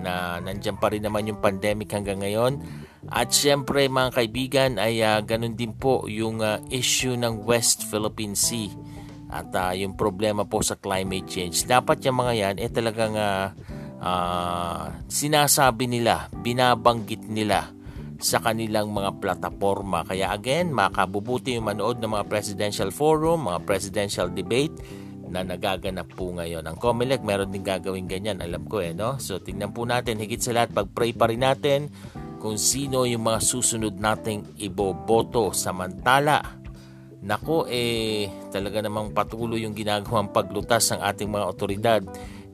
na 0.00 0.40
nandyan 0.40 0.80
pa 0.80 0.88
rin 0.88 1.04
naman 1.04 1.28
yung 1.28 1.44
pandemic 1.44 1.92
hanggang 1.92 2.24
ngayon. 2.24 2.64
At 3.12 3.36
syempre 3.36 3.84
mga 3.84 4.16
kaibigan 4.16 4.80
ay 4.80 5.04
uh, 5.04 5.20
ganun 5.20 5.52
din 5.52 5.76
po 5.76 6.08
yung 6.08 6.40
uh, 6.40 6.56
issue 6.72 7.20
ng 7.20 7.44
West 7.44 7.84
Philippine 7.84 8.32
Sea 8.32 8.72
at 9.28 9.52
uh, 9.52 9.76
yung 9.76 9.92
problema 9.92 10.48
po 10.48 10.64
sa 10.64 10.72
climate 10.80 11.28
change. 11.28 11.68
Dapat 11.68 12.00
yung 12.08 12.16
mga 12.16 12.32
yan 12.32 12.56
eh 12.64 12.70
talagang 12.72 13.12
uh, 13.12 13.52
uh, 14.02 14.90
sinasabi 15.06 15.90
nila, 15.90 16.30
binabanggit 16.32 17.26
nila 17.26 17.70
sa 18.18 18.42
kanilang 18.42 18.90
mga 18.90 19.22
plataforma. 19.22 20.02
Kaya 20.02 20.34
again, 20.34 20.74
makabubuti 20.74 21.54
yung 21.54 21.70
manood 21.70 22.02
ng 22.02 22.18
mga 22.18 22.26
presidential 22.26 22.90
forum, 22.90 23.46
mga 23.46 23.62
presidential 23.62 24.26
debate 24.26 24.74
na 25.28 25.44
nagaganap 25.44 26.08
po 26.16 26.32
ngayon. 26.34 26.64
Ang 26.66 26.76
COMELEC 26.80 27.20
meron 27.22 27.52
din 27.52 27.62
gagawin 27.62 28.08
ganyan, 28.10 28.40
alam 28.42 28.64
ko 28.66 28.80
eh, 28.82 28.96
no? 28.96 29.20
So 29.22 29.38
tingnan 29.38 29.70
po 29.70 29.84
natin, 29.86 30.18
higit 30.18 30.40
sa 30.40 30.56
lahat, 30.56 30.74
pag-pray 30.74 31.14
pa 31.14 31.30
rin 31.30 31.44
natin 31.44 31.92
kung 32.42 32.56
sino 32.56 33.04
yung 33.04 33.28
mga 33.28 33.40
susunod 33.44 33.94
nating 34.00 34.58
iboboto. 34.58 35.52
Samantala, 35.52 36.42
nako 37.22 37.68
eh, 37.68 38.26
talaga 38.50 38.82
namang 38.82 39.12
patuloy 39.12 39.62
yung 39.62 39.76
ginagawang 39.76 40.32
paglutas 40.32 40.90
ng 40.90 41.00
ating 41.04 41.28
mga 41.28 41.44
otoridad 41.46 42.02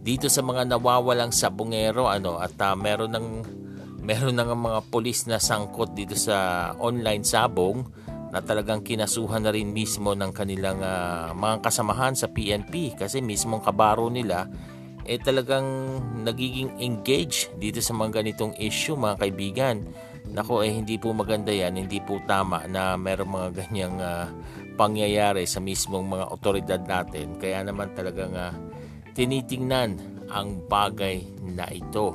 dito 0.04 0.28
sa 0.28 0.44
mga 0.44 0.68
nawawalang 0.68 1.32
sabungero 1.32 2.12
ano 2.12 2.36
at 2.36 2.52
uh, 2.60 2.76
meron 2.76 3.16
ng 3.16 3.28
meron 4.04 4.36
ng 4.36 4.52
mga 4.52 4.80
polis 4.92 5.24
na 5.24 5.40
sangkot 5.40 5.96
dito 5.96 6.12
sa 6.12 6.70
online 6.76 7.24
sabong 7.24 7.88
na 8.28 8.44
talagang 8.44 8.84
kinasuhan 8.84 9.48
na 9.48 9.54
rin 9.54 9.72
mismo 9.72 10.12
ng 10.12 10.28
kanilang 10.36 10.84
uh, 10.84 11.32
mga 11.32 11.64
kasamahan 11.64 12.12
sa 12.12 12.28
PNP 12.28 13.00
kasi 13.00 13.24
mismong 13.24 13.64
kabaro 13.64 14.12
nila 14.12 14.44
eh 15.04 15.20
talagang 15.20 15.64
nagiging 16.24 16.80
engaged 16.80 17.52
dito 17.60 17.80
sa 17.80 17.92
mga 17.92 18.24
ganitong 18.24 18.56
issue 18.56 18.96
mga 18.96 19.20
kaibigan. 19.20 19.76
Nako 20.32 20.64
eh 20.64 20.72
hindi 20.72 20.96
po 20.96 21.12
maganda 21.12 21.52
yan, 21.52 21.76
hindi 21.76 22.00
po 22.00 22.16
tama 22.24 22.64
na 22.64 22.96
meron 22.96 23.28
mga 23.28 23.48
ganyang 23.52 23.96
uh, 24.00 24.26
pangyayari 24.80 25.44
sa 25.44 25.60
mismong 25.60 26.08
mga 26.08 26.24
otoridad 26.32 26.80
natin. 26.88 27.36
Kaya 27.36 27.60
naman 27.60 27.92
talagang 27.92 28.32
uh, 28.32 28.56
tinitingnan 29.14 29.96
ang 30.28 30.66
bagay 30.66 31.22
na 31.42 31.70
ito. 31.70 32.12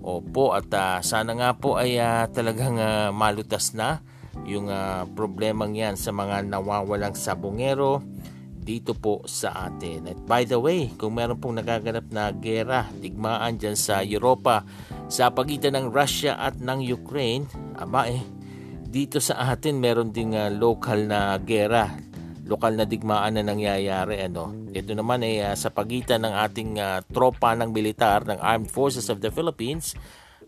Opo 0.00 0.56
at 0.56 0.72
uh, 0.72 0.98
sana 1.04 1.36
nga 1.36 1.52
po 1.52 1.76
ay 1.76 2.00
uh, 2.00 2.24
talagang 2.32 2.80
uh, 2.80 3.12
malutas 3.12 3.76
na 3.76 4.00
yung 4.48 4.72
uh, 4.72 5.04
problemang 5.12 5.76
yan 5.76 5.94
sa 6.00 6.08
mga 6.10 6.48
nawawalang 6.48 7.12
sabongero 7.12 8.00
dito 8.60 8.96
po 8.96 9.20
sa 9.28 9.68
atin. 9.68 10.08
At 10.08 10.18
by 10.24 10.48
the 10.48 10.56
way, 10.56 10.88
kung 10.96 11.20
meron 11.20 11.36
pong 11.36 11.60
nagaganap 11.60 12.08
na 12.08 12.32
gera, 12.32 12.88
digmaan 12.88 13.60
dyan 13.60 13.76
sa 13.76 14.00
Europa 14.00 14.64
sa 15.12 15.28
pagitan 15.28 15.76
ng 15.76 15.86
Russia 15.92 16.40
at 16.40 16.56
ng 16.56 16.80
Ukraine, 16.80 17.44
aba 17.76 18.08
eh, 18.08 18.24
dito 18.88 19.20
sa 19.20 19.52
atin 19.52 19.76
meron 19.76 20.10
ding 20.16 20.32
uh, 20.32 20.48
local 20.48 21.04
na 21.04 21.36
gera 21.44 22.09
lokal 22.50 22.74
na 22.74 22.82
digmaan 22.82 23.38
na 23.38 23.46
nangyayari 23.46 24.26
ano 24.26 24.66
ito 24.74 24.90
naman 24.90 25.22
ay 25.22 25.46
uh, 25.46 25.54
sa 25.54 25.70
pagitan 25.70 26.26
ng 26.26 26.34
ating 26.34 26.70
uh, 26.82 26.98
tropa 27.06 27.54
ng 27.54 27.70
militar 27.70 28.26
ng 28.26 28.42
Armed 28.42 28.66
Forces 28.66 29.06
of 29.06 29.22
the 29.22 29.30
Philippines 29.30 29.94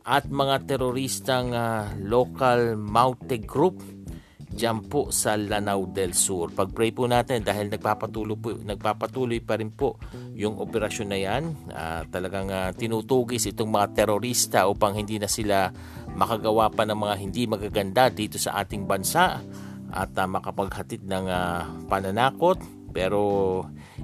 at 0.02 0.26
mga 0.26 0.66
teroristang 0.66 1.54
uh, 1.54 1.86
local 2.02 2.74
Maute 2.74 3.38
group 3.46 3.78
dyan 4.52 4.84
po 4.84 5.08
sa 5.08 5.32
Lanao 5.32 5.88
del 5.88 6.12
Sur. 6.12 6.52
Pag-pray 6.52 6.92
po 6.92 7.08
natin 7.08 7.40
dahil 7.40 7.72
nagpapatuloy 7.72 8.36
po, 8.36 8.52
nagpapatuloy 8.52 9.40
pa 9.40 9.56
rin 9.56 9.72
po 9.72 9.96
yung 10.36 10.60
operasyon 10.60 11.08
na 11.08 11.18
yan. 11.18 11.42
Uh, 11.72 12.04
talagang 12.12 12.52
uh, 12.52 12.68
tinutugis 12.76 13.48
itong 13.48 13.72
mga 13.72 14.04
terorista 14.04 14.68
upang 14.68 14.92
hindi 15.00 15.16
na 15.16 15.30
sila 15.30 15.72
makagawa 16.12 16.68
pa 16.68 16.84
ng 16.84 16.98
mga 17.00 17.14
hindi 17.16 17.42
magaganda 17.48 18.12
dito 18.12 18.36
sa 18.36 18.60
ating 18.60 18.84
bansa 18.84 19.40
at 19.92 20.16
uh, 20.16 20.26
makapaghatid 20.26 21.04
ng 21.04 21.28
uh, 21.28 21.68
pananakot 21.86 22.58
pero 22.92 23.20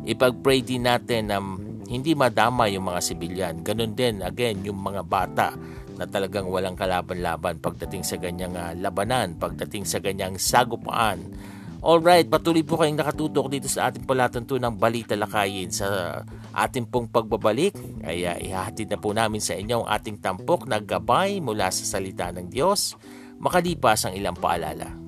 ipag-pray 0.05 0.65
din 0.65 0.89
natin 0.89 1.29
na 1.29 1.41
hindi 1.89 2.13
madama 2.13 2.69
yung 2.69 2.89
mga 2.93 3.01
sibilyan. 3.01 3.55
Ganon 3.65 3.97
din 3.97 4.21
again 4.21 4.61
yung 4.65 4.81
mga 4.81 5.03
bata 5.05 5.57
na 5.97 6.05
talagang 6.05 6.47
walang 6.49 6.77
kalaban-laban 6.77 7.59
pagdating 7.59 8.05
sa 8.05 8.21
ganyang 8.21 8.55
uh, 8.55 8.73
labanan, 8.77 9.37
pagdating 9.37 9.89
sa 9.89 9.99
ganyang 10.01 10.37
sagupaan. 10.37 11.21
Alright, 11.79 12.27
patuloy 12.27 12.67
po 12.67 12.75
kayong 12.75 12.99
nakatutok 12.99 13.55
dito 13.55 13.71
sa 13.71 13.89
ating 13.89 14.03
palatuntunang 14.03 14.75
balita 14.75 15.15
lakayin 15.15 15.71
sa 15.71 16.21
ating 16.51 16.91
pong 16.91 17.07
pagbabalik. 17.07 17.73
Ay 18.03 18.27
uh, 18.29 18.37
ihahatid 18.37 18.91
na 18.93 18.99
po 18.99 19.15
namin 19.15 19.41
sa 19.41 19.55
inyo 19.57 19.85
ang 19.85 19.89
ating 19.89 20.19
tampok 20.21 20.67
na 20.67 20.83
gabay 20.83 21.39
mula 21.39 21.71
sa 21.71 21.99
salita 21.99 22.29
ng 22.35 22.51
Diyos 22.51 22.99
makalipas 23.39 24.05
ang 24.05 24.15
ilang 24.19 24.35
paalala. 24.35 25.08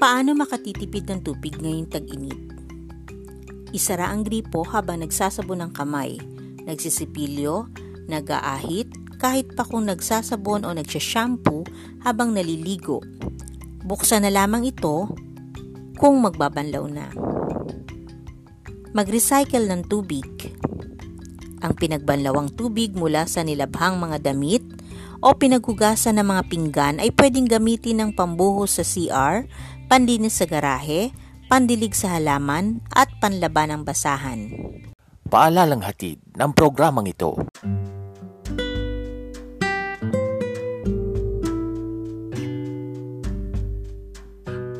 Paano 0.00 0.32
makatitipid 0.32 1.12
ng 1.12 1.20
tubig 1.20 1.60
ngayong 1.60 1.92
tag-init? 1.92 2.40
Isara 3.76 4.08
ang 4.08 4.24
gripo 4.24 4.64
habang 4.64 5.04
nagsasabon 5.04 5.60
ng 5.60 5.72
kamay, 5.76 6.16
nagsisipilyo, 6.64 7.68
nag-aahit, 8.08 8.88
kahit 9.20 9.52
pa 9.52 9.68
kung 9.68 9.84
nagsasabon 9.84 10.64
o 10.64 10.72
nagsashampoo 10.72 11.68
habang 12.00 12.32
naliligo. 12.32 13.04
Buksan 13.84 14.24
na 14.24 14.32
lamang 14.32 14.72
ito 14.72 15.04
kung 16.00 16.16
magbabanlaw 16.24 16.84
na. 16.88 17.12
Mag-recycle 18.96 19.68
ng 19.68 19.84
tubig. 19.84 20.24
Ang 21.60 21.76
pinagbanlawang 21.76 22.56
tubig 22.56 22.96
mula 22.96 23.28
sa 23.28 23.44
nilabhang 23.44 24.00
mga 24.00 24.32
damit 24.32 24.64
o 25.20 25.36
pinaghugasan 25.36 26.16
ng 26.16 26.26
mga 26.26 26.42
pinggan 26.48 26.96
ay 26.98 27.12
pwedeng 27.12 27.44
gamitin 27.44 28.00
ng 28.00 28.10
pambuhos 28.16 28.80
sa 28.80 28.84
CR, 28.84 29.44
panlinis 29.86 30.40
sa 30.40 30.48
garahe, 30.48 31.12
pandilig 31.52 31.92
sa 31.92 32.16
halaman 32.16 32.80
at 32.96 33.12
panlaban 33.20 33.72
ng 33.72 33.82
basahan. 33.84 34.40
Paalalang 35.28 35.84
hatid 35.84 36.18
ng 36.34 36.50
programang 36.56 37.06
ito. 37.06 37.36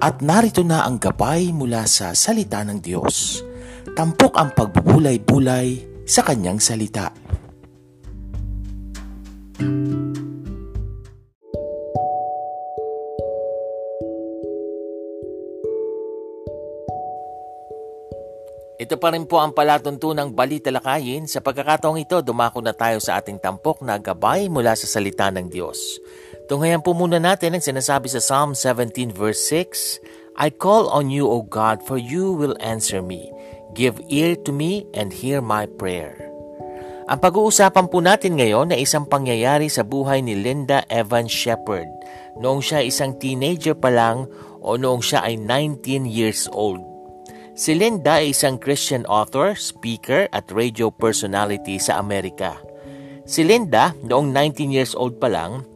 At 0.00 0.24
narito 0.24 0.64
na 0.64 0.88
ang 0.88 0.96
gabay 0.96 1.52
mula 1.52 1.84
sa 1.84 2.16
salita 2.16 2.64
ng 2.64 2.80
Diyos. 2.80 3.44
Tampok 3.92 4.32
ang 4.40 4.56
pagbubulay-bulay 4.56 5.84
sa 6.08 6.24
kanyang 6.24 6.56
salita. 6.56 7.12
Ito 18.80 18.96
pa 18.96 19.12
rin 19.12 19.28
po 19.28 19.36
ang 19.36 19.52
palatuntunang 19.52 20.32
balitalakayin. 20.32 21.28
Sa 21.28 21.44
pagkakataong 21.44 22.00
ito, 22.00 22.24
dumako 22.24 22.64
na 22.64 22.72
tayo 22.72 22.96
sa 22.96 23.20
ating 23.20 23.36
tampok 23.36 23.84
na 23.84 24.00
gabay 24.00 24.48
mula 24.48 24.72
sa 24.72 24.88
salita 24.88 25.28
ng 25.28 25.52
Diyos. 25.52 26.00
Tunghayan 26.48 26.80
po 26.80 26.96
muna 26.96 27.20
natin 27.20 27.52
ang 27.52 27.60
sinasabi 27.60 28.08
sa 28.08 28.24
Psalm 28.24 28.56
17 28.56 29.12
verse 29.12 29.44
6, 29.52 30.00
I 30.40 30.48
call 30.48 30.88
on 30.88 31.12
you, 31.12 31.28
O 31.28 31.44
God, 31.44 31.84
for 31.84 32.00
you 32.00 32.32
will 32.32 32.56
answer 32.64 33.04
me. 33.04 33.28
Give 33.76 34.00
ear 34.08 34.32
to 34.48 34.50
me 34.50 34.88
and 34.96 35.12
hear 35.12 35.44
my 35.44 35.68
prayer. 35.68 36.16
Ang 37.04 37.20
pag-uusapan 37.20 37.92
po 37.92 38.00
natin 38.00 38.40
ngayon 38.40 38.72
ay 38.72 38.88
isang 38.88 39.04
pangyayari 39.04 39.68
sa 39.68 39.84
buhay 39.84 40.24
ni 40.24 40.40
Linda 40.40 40.88
Evans 40.88 41.28
Shepherd 41.28 41.90
noong 42.40 42.64
siya 42.64 42.80
isang 42.80 43.12
teenager 43.20 43.76
pa 43.76 43.92
lang 43.92 44.24
o 44.64 44.80
noong 44.80 45.04
siya 45.04 45.20
ay 45.28 45.36
19 45.36 46.08
years 46.08 46.48
old. 46.56 46.89
Si 47.60 47.76
Linda 47.76 48.24
ay 48.24 48.32
isang 48.32 48.56
Christian 48.56 49.04
author, 49.04 49.52
speaker 49.52 50.24
at 50.32 50.48
radio 50.48 50.88
personality 50.88 51.76
sa 51.76 52.00
Amerika. 52.00 52.56
Si 53.28 53.44
Linda, 53.44 53.92
noong 54.00 54.32
19 54.32 54.72
years 54.72 54.96
old 54.96 55.20
pa 55.20 55.28
lang, 55.28 55.68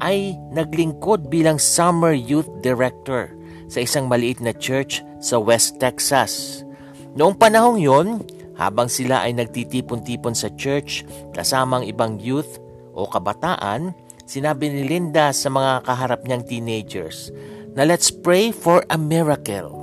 ay 0.00 0.32
naglingkod 0.56 1.28
bilang 1.28 1.60
Summer 1.60 2.16
Youth 2.16 2.48
Director 2.64 3.36
sa 3.68 3.84
isang 3.84 4.08
maliit 4.08 4.40
na 4.40 4.56
church 4.56 5.04
sa 5.20 5.36
West 5.36 5.76
Texas. 5.76 6.64
Noong 7.12 7.36
panahong 7.36 7.76
yon, 7.76 8.24
habang 8.56 8.88
sila 8.88 9.28
ay 9.28 9.36
nagtitipon-tipon 9.36 10.32
sa 10.32 10.48
church 10.56 11.04
kasamang 11.36 11.84
ibang 11.84 12.16
youth 12.16 12.56
o 12.96 13.04
kabataan, 13.04 13.92
sinabi 14.24 14.72
ni 14.72 14.88
Linda 14.88 15.36
sa 15.36 15.52
mga 15.52 15.84
kaharap 15.84 16.24
niyang 16.24 16.48
teenagers 16.48 17.28
na 17.76 17.84
let's 17.84 18.08
pray 18.08 18.48
for 18.48 18.80
a 18.88 18.96
miracle. 18.96 19.77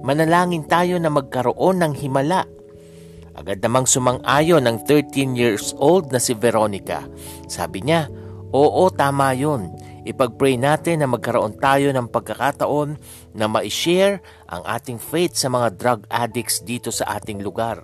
Manalangin 0.00 0.64
tayo 0.64 0.96
na 0.96 1.12
magkaroon 1.12 1.84
ng 1.84 1.94
himala 2.00 2.48
Agad 3.40 3.64
namang 3.64 3.86
sumang-ayon 3.88 4.66
ng 4.68 4.84
13 4.84 5.38
years 5.38 5.72
old 5.80 6.10
na 6.10 6.18
si 6.20 6.36
Veronica. 6.36 7.06
Sabi 7.46 7.80
niya, 7.80 8.10
oo 8.52 8.84
tama 8.90 9.32
yun. 9.32 9.70
Ipag-pray 10.04 10.60
natin 10.60 11.00
na 11.00 11.08
magkaroon 11.08 11.56
tayo 11.56 11.88
ng 11.88 12.12
pagkakataon 12.12 13.00
na 13.32 13.46
ma-share 13.48 14.20
ang 14.44 14.60
ating 14.68 15.00
faith 15.00 15.40
sa 15.40 15.48
mga 15.48 15.68
drug 15.78 16.00
addicts 16.12 16.60
dito 16.60 16.92
sa 16.92 17.16
ating 17.16 17.40
lugar. 17.40 17.80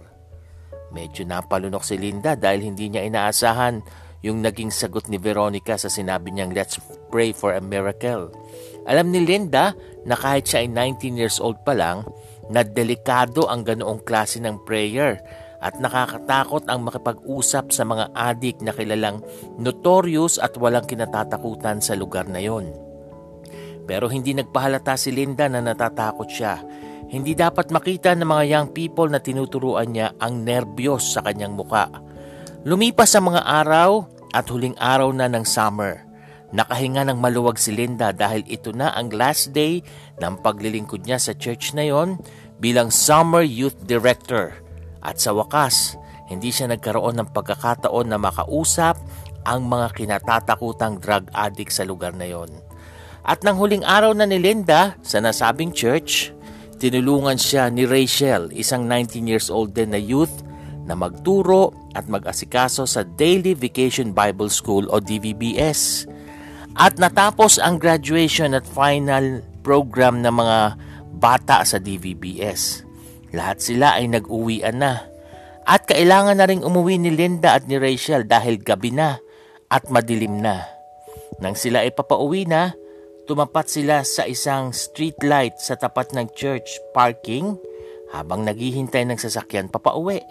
Medyo 0.92 1.24
napalunok 1.24 1.88
si 1.88 1.96
Linda 1.96 2.37
dahil 2.37 2.66
hindi 2.66 2.92
niya 2.92 3.09
inaasahan 3.09 3.81
yung 4.27 4.43
naging 4.43 4.75
sagot 4.75 5.07
ni 5.07 5.23
Veronica 5.23 5.79
sa 5.79 5.87
sinabi 5.87 6.35
niyang 6.35 6.51
let's 6.51 6.83
pray 7.15 7.31
for 7.31 7.55
a 7.55 7.62
miracle. 7.62 8.35
Alam 8.91 9.15
ni 9.15 9.23
Linda 9.23 9.79
na 10.03 10.19
kahit 10.19 10.51
siya 10.51 10.67
ay 10.67 10.69
19 10.75 11.15
years 11.15 11.39
old 11.39 11.62
pa 11.62 11.79
lang, 11.79 12.03
na 12.51 12.62
delikado 12.62 13.47
ang 13.51 13.67
ganoong 13.67 14.03
klase 14.07 14.39
ng 14.39 14.62
prayer 14.62 15.19
at 15.59 15.75
nakakatakot 15.83 16.69
ang 16.69 16.87
makipag-usap 16.87 17.75
sa 17.75 17.83
mga 17.83 18.12
adik 18.15 18.62
na 18.62 18.71
kilalang 18.71 19.25
notorious 19.59 20.39
at 20.39 20.55
walang 20.61 20.85
kinatatakutan 20.87 21.83
sa 21.83 21.99
lugar 21.99 22.29
na 22.29 22.39
yon. 22.39 22.71
Pero 23.87 24.11
hindi 24.11 24.35
nagpahalata 24.35 24.99
si 24.99 25.15
Linda 25.15 25.47
na 25.47 25.62
natatakot 25.62 26.29
siya. 26.31 26.61
Hindi 27.07 27.39
dapat 27.39 27.71
makita 27.71 28.19
ng 28.19 28.27
mga 28.27 28.45
young 28.51 28.69
people 28.75 29.07
na 29.07 29.23
tinuturuan 29.23 29.95
niya 29.95 30.19
ang 30.19 30.43
nerbiyos 30.43 31.15
sa 31.15 31.23
kanyang 31.23 31.55
muka. 31.55 31.87
Lumipas 32.67 33.15
ang 33.15 33.31
mga 33.31 33.47
araw 33.47 34.15
at 34.33 34.49
huling 34.51 34.75
araw 34.81 35.12
na 35.12 35.29
ng 35.31 35.45
summer. 35.47 36.07
Nakahinga 36.55 37.11
ng 37.11 37.19
maluwag 37.19 37.59
si 37.59 37.75
Linda 37.75 38.15
dahil 38.15 38.47
ito 38.47 38.71
na 38.71 38.95
ang 38.95 39.11
last 39.11 39.51
day 39.51 39.83
ng 40.23 40.39
paglilingkod 40.41 41.03
niya 41.03 41.19
sa 41.19 41.35
church 41.35 41.75
na 41.75 41.83
yon 41.83 42.23
bilang 42.62 42.89
Summer 42.95 43.43
Youth 43.43 43.77
Director. 43.83 44.55
At 45.03 45.19
sa 45.19 45.35
wakas, 45.35 45.99
hindi 46.31 46.55
siya 46.55 46.71
nagkaroon 46.71 47.19
ng 47.19 47.29
pagkakataon 47.35 48.07
na 48.07 48.19
makausap 48.19 48.99
ang 49.43 49.67
mga 49.67 49.95
kinatatakutang 49.95 51.03
drug 51.03 51.27
addict 51.35 51.75
sa 51.75 51.83
lugar 51.83 52.15
na 52.15 52.31
yon. 52.31 52.51
At 53.27 53.43
nang 53.43 53.59
huling 53.59 53.83
araw 53.83 54.15
na 54.15 54.23
ni 54.23 54.39
Linda 54.39 54.95
sa 55.03 55.19
nasabing 55.19 55.75
church, 55.75 56.31
tinulungan 56.79 57.35
siya 57.35 57.67
ni 57.75 57.83
Rachel, 57.83 58.55
isang 58.55 58.87
19 58.87 59.27
years 59.27 59.51
old 59.51 59.75
din 59.75 59.91
na 59.91 59.99
youth, 59.99 60.46
na 60.87 60.94
magturo 60.94 61.75
at 61.99 62.07
mag-asikaso 62.07 62.87
sa 62.87 63.03
Daily 63.03 63.53
Vacation 63.53 64.14
Bible 64.14 64.49
School 64.49 64.87
o 64.88 65.03
DVBS. 65.03 66.07
At 66.79 67.03
natapos 67.03 67.59
ang 67.59 67.83
graduation 67.83 68.55
at 68.55 68.62
final 68.64 69.42
program 69.66 70.22
ng 70.22 70.31
mga 70.31 70.59
bata 71.18 71.66
sa 71.66 71.83
DVBS. 71.83 72.87
Lahat 73.35 73.59
sila 73.59 73.99
ay 73.99 74.07
nag-uwian 74.07 74.79
na. 74.79 75.03
At 75.66 75.90
kailangan 75.90 76.38
na 76.38 76.46
rin 76.46 76.62
umuwi 76.62 77.03
ni 77.03 77.11
Linda 77.11 77.59
at 77.59 77.66
ni 77.66 77.75
Rachel 77.75 78.22
dahil 78.22 78.62
gabi 78.62 78.94
na 78.94 79.18
at 79.66 79.90
madilim 79.90 80.38
na. 80.38 80.62
Nang 81.42 81.59
sila 81.59 81.83
ay 81.83 81.90
papauwi 81.90 82.46
na, 82.46 82.70
tumapat 83.27 83.66
sila 83.66 84.07
sa 84.07 84.22
isang 84.31 84.70
street 84.70 85.18
light 85.27 85.59
sa 85.59 85.75
tapat 85.75 86.14
ng 86.14 86.31
church 86.38 86.79
parking 86.94 87.59
habang 88.14 88.46
naghihintay 88.46 89.03
ng 89.03 89.18
sasakyan 89.18 89.66
papauwi. 89.66 90.22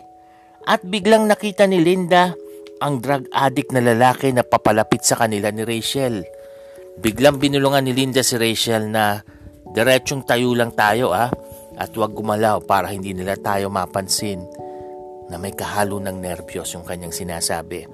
At 0.66 0.82
biglang 0.82 1.30
nakita 1.30 1.70
ni 1.70 1.82
Linda 1.82 2.34
ang 2.82 3.00
drug 3.00 3.30
addict 3.32 3.72
na 3.72 3.86
lalaki 3.86 4.34
na 4.34 4.42
papalapit 4.42 5.06
sa 5.06 5.16
kanila 5.16 5.54
ni 5.54 5.62
Rachel. 5.62 6.26
Biglang 7.00 7.38
binulungan 7.38 7.86
ni 7.86 7.94
Linda 7.94 8.26
si 8.26 8.36
Rachel 8.36 8.90
na 8.90 9.22
diretsong 9.72 10.26
tayo 10.26 10.58
lang 10.58 10.74
tayo 10.74 11.14
ah 11.14 11.30
at 11.76 11.92
huwag 11.92 12.16
gumalaw 12.16 12.64
para 12.64 12.88
hindi 12.90 13.12
nila 13.12 13.36
tayo 13.36 13.68
mapansin 13.68 14.42
na 15.28 15.36
may 15.36 15.52
kahalo 15.52 16.00
ng 16.00 16.18
nervyos 16.22 16.72
yung 16.74 16.86
kanyang 16.86 17.12
sinasabi. 17.12 17.86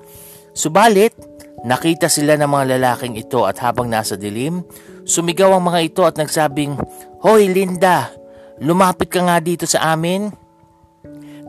Subalit, 0.51 1.15
nakita 1.63 2.11
sila 2.11 2.35
ng 2.35 2.49
mga 2.49 2.77
lalaking 2.77 3.15
ito 3.15 3.47
at 3.47 3.57
habang 3.63 3.87
nasa 3.87 4.19
dilim, 4.19 4.63
sumigaw 5.07 5.55
ang 5.55 5.63
mga 5.63 5.79
ito 5.81 6.01
at 6.03 6.19
nagsabing, 6.19 6.75
Hoy 7.23 7.47
Linda, 7.47 8.11
lumapit 8.59 9.09
ka 9.09 9.23
nga 9.23 9.39
dito 9.39 9.63
sa 9.63 9.95
amin. 9.95 10.40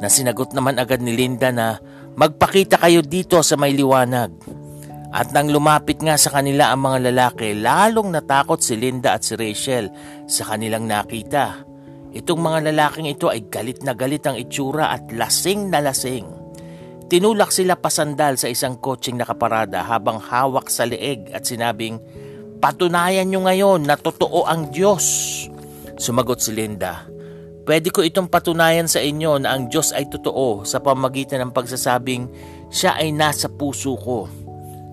Na 0.03 0.11
sinagot 0.11 0.51
naman 0.51 0.83
agad 0.83 0.99
ni 0.99 1.15
Linda 1.15 1.55
na 1.55 1.79
magpakita 2.19 2.75
kayo 2.83 3.07
dito 3.07 3.39
sa 3.47 3.55
may 3.55 3.71
liwanag. 3.71 4.35
At 5.15 5.31
nang 5.31 5.53
lumapit 5.53 6.03
nga 6.03 6.19
sa 6.19 6.35
kanila 6.35 6.75
ang 6.75 6.83
mga 6.83 7.13
lalaki, 7.13 7.55
lalong 7.55 8.11
natakot 8.11 8.59
si 8.59 8.75
Linda 8.75 9.15
at 9.15 9.23
si 9.23 9.39
Rachel 9.39 9.93
sa 10.27 10.51
kanilang 10.51 10.91
nakita. 10.91 11.69
Itong 12.17 12.41
mga 12.43 12.73
lalaking 12.73 13.13
ito 13.13 13.31
ay 13.31 13.47
galit 13.47 13.85
na 13.87 13.95
galit 13.95 14.27
ang 14.27 14.35
itsura 14.35 14.91
at 14.91 15.13
lasing 15.15 15.71
na 15.71 15.85
lasing. 15.85 16.27
Tinulak 17.13 17.53
sila 17.53 17.77
pasandal 17.77 18.41
sa 18.41 18.49
isang 18.49 18.81
kotseng 18.81 19.21
nakaparada 19.21 19.85
habang 19.85 20.17
hawak 20.17 20.73
sa 20.73 20.89
leeg 20.89 21.29
at 21.31 21.45
sinabing, 21.45 22.01
Patunayan 22.57 23.29
nyo 23.29 23.45
ngayon 23.45 23.85
na 23.85 24.01
totoo 24.01 24.49
ang 24.49 24.73
Diyos. 24.73 25.05
Sumagot 26.01 26.41
si 26.41 26.57
Linda, 26.57 27.05
Pwede 27.63 27.95
ko 27.95 28.03
itong 28.03 28.27
patunayan 28.27 28.91
sa 28.91 28.99
inyo 28.99 29.39
na 29.39 29.55
ang 29.55 29.71
Diyos 29.71 29.95
ay 29.95 30.11
totoo 30.11 30.67
sa 30.67 30.83
pamagitan 30.83 31.47
ng 31.47 31.53
pagsasabing 31.55 32.27
siya 32.69 32.99
ay 32.99 33.15
nasa 33.15 33.47
puso 33.47 33.95
ko 33.95 34.43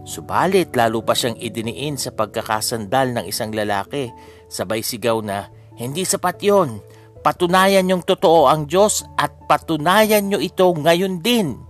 Subalit 0.09 0.73
lalo 0.73 1.05
pa 1.05 1.13
siyang 1.13 1.37
idiniin 1.37 1.93
sa 1.93 2.09
pagkakasandal 2.09 3.13
ng 3.13 3.25
isang 3.29 3.53
lalaki. 3.53 4.09
Sabay 4.49 4.81
sigaw 4.81 5.21
na, 5.21 5.53
hindi 5.77 6.01
sapat 6.01 6.41
yon. 6.41 6.81
Patunayan 7.21 7.85
niyong 7.85 8.01
totoo 8.01 8.49
ang 8.49 8.65
Diyos 8.65 9.05
at 9.21 9.29
patunayan 9.45 10.25
niyo 10.25 10.41
ito 10.41 10.65
ngayon 10.65 11.21
din. 11.21 11.61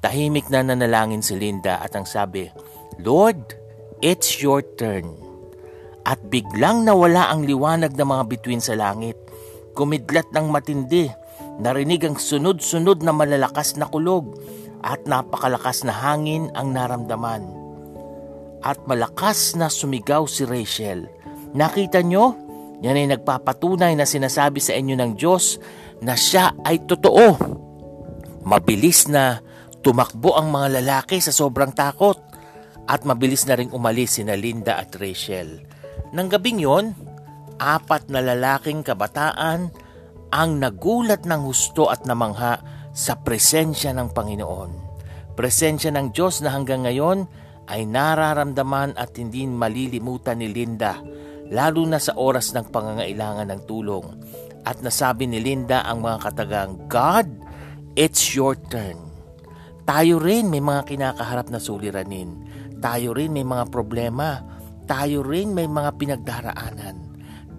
Tahimik 0.00 0.48
na 0.48 0.64
nanalangin 0.64 1.20
si 1.20 1.36
Linda 1.36 1.76
at 1.84 1.92
ang 1.92 2.08
sabi, 2.08 2.48
Lord, 3.04 3.52
it's 4.00 4.40
your 4.40 4.64
turn. 4.80 5.12
At 6.08 6.24
biglang 6.24 6.88
nawala 6.88 7.28
ang 7.28 7.44
liwanag 7.44 7.92
ng 7.92 8.08
mga 8.08 8.24
bituin 8.32 8.64
sa 8.64 8.80
langit. 8.80 9.20
Kumidlat 9.78 10.34
ng 10.34 10.50
matindi, 10.50 11.06
narinig 11.62 12.02
ang 12.02 12.18
sunod-sunod 12.18 13.06
na 13.06 13.14
malalakas 13.14 13.78
na 13.78 13.86
kulog 13.86 14.34
at 14.82 15.06
napakalakas 15.06 15.86
na 15.86 15.94
hangin 15.94 16.50
ang 16.58 16.74
naramdaman 16.74 17.46
at 18.62 18.82
malakas 18.90 19.54
na 19.54 19.70
sumigaw 19.70 20.26
si 20.26 20.42
Rachel. 20.42 21.06
Nakita 21.54 22.02
nyo? 22.02 22.34
Yan 22.82 22.98
ay 22.98 23.06
nagpapatunay 23.10 23.94
na 23.94 24.06
sinasabi 24.06 24.58
sa 24.58 24.74
inyo 24.74 24.98
ng 24.98 25.12
Diyos 25.18 25.62
na 26.02 26.14
siya 26.14 26.54
ay 26.62 26.82
totoo. 26.86 27.38
Mabilis 28.46 29.10
na 29.10 29.42
tumakbo 29.82 30.34
ang 30.38 30.50
mga 30.50 30.82
lalaki 30.82 31.22
sa 31.22 31.34
sobrang 31.34 31.74
takot 31.74 32.18
at 32.86 33.02
mabilis 33.06 33.46
na 33.46 33.58
ring 33.58 33.70
umalis 33.70 34.18
sina 34.18 34.34
Linda 34.38 34.78
at 34.78 34.94
Rachel. 34.98 35.62
Nang 36.14 36.30
gabing 36.30 36.62
yon, 36.62 36.94
apat 37.58 38.08
na 38.08 38.22
lalaking 38.22 38.86
kabataan 38.86 39.70
ang 40.30 40.50
nagulat 40.56 41.26
ng 41.26 41.40
husto 41.44 41.90
at 41.90 42.06
namangha 42.06 42.62
sa 42.94 43.18
presensya 43.18 43.92
ng 43.94 44.10
Panginoon. 44.14 44.70
Presensya 45.38 45.94
ng 45.94 46.10
Diyos 46.10 46.42
na 46.42 46.50
hanggang 46.54 46.86
ngayon 46.86 47.26
ay 47.68 47.84
nararamdaman 47.84 48.96
at 48.96 49.14
hindi 49.20 49.44
malilimutan 49.46 50.40
ni 50.40 50.50
Linda 50.50 50.98
lalo 51.48 51.84
na 51.88 51.96
sa 52.00 52.16
oras 52.16 52.52
ng 52.52 52.68
pangangailangan 52.68 53.48
ng 53.48 53.60
tulong. 53.64 54.06
At 54.68 54.84
nasabi 54.84 55.24
ni 55.24 55.40
Linda 55.40 55.80
ang 55.84 56.04
mga 56.04 56.18
katagang, 56.28 56.76
God, 56.92 57.28
it's 57.96 58.36
your 58.36 58.52
turn. 58.68 59.00
Tayo 59.88 60.20
rin 60.20 60.52
may 60.52 60.60
mga 60.60 60.84
kinakaharap 60.84 61.48
na 61.48 61.56
suliranin. 61.56 62.44
Tayo 62.76 63.16
rin 63.16 63.32
may 63.32 63.48
mga 63.48 63.72
problema. 63.72 64.44
Tayo 64.84 65.24
rin 65.24 65.56
may 65.56 65.64
mga 65.64 65.96
pinagdaraanan. 65.96 67.07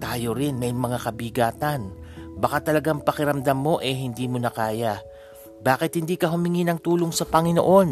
Tayo 0.00 0.32
rin 0.32 0.56
may 0.56 0.72
mga 0.72 0.98
kabigatan. 1.04 1.92
Baka 2.40 2.72
talagang 2.72 3.04
pakiramdam 3.04 3.60
mo 3.60 3.78
eh 3.84 3.92
hindi 3.92 4.24
mo 4.26 4.40
na 4.40 4.48
kaya. 4.48 4.98
Bakit 5.60 6.00
hindi 6.00 6.16
ka 6.16 6.32
humingi 6.32 6.64
ng 6.64 6.80
tulong 6.80 7.12
sa 7.12 7.28
Panginoon? 7.28 7.88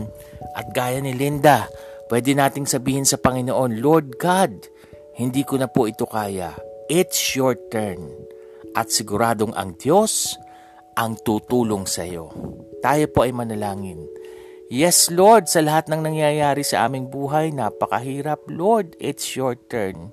At 0.56 0.72
gaya 0.72 1.04
ni 1.04 1.12
Linda, 1.12 1.68
Pwede 2.08 2.32
nating 2.32 2.64
sabihin 2.64 3.04
sa 3.04 3.20
Panginoon, 3.20 3.84
Lord 3.84 4.16
God, 4.16 4.64
hindi 5.20 5.44
ko 5.44 5.60
na 5.60 5.68
po 5.68 5.84
ito 5.84 6.08
kaya. 6.08 6.56
It's 6.88 7.36
your 7.36 7.52
turn. 7.68 8.00
At 8.72 8.88
siguradong 8.88 9.52
ang 9.52 9.76
Diyos 9.76 10.32
ang 10.96 11.20
tutulong 11.20 11.84
sa 11.84 12.08
iyo. 12.08 12.32
Tayo 12.80 13.12
po 13.12 13.28
ay 13.28 13.36
manalangin. 13.36 14.00
Yes, 14.72 15.12
Lord, 15.12 15.52
sa 15.52 15.60
lahat 15.60 15.92
ng 15.92 16.00
nangyayari 16.00 16.64
sa 16.64 16.88
aming 16.88 17.12
buhay, 17.12 17.52
napakahirap. 17.52 18.40
Lord, 18.48 18.96
it's 18.96 19.36
your 19.36 19.60
turn. 19.68 20.08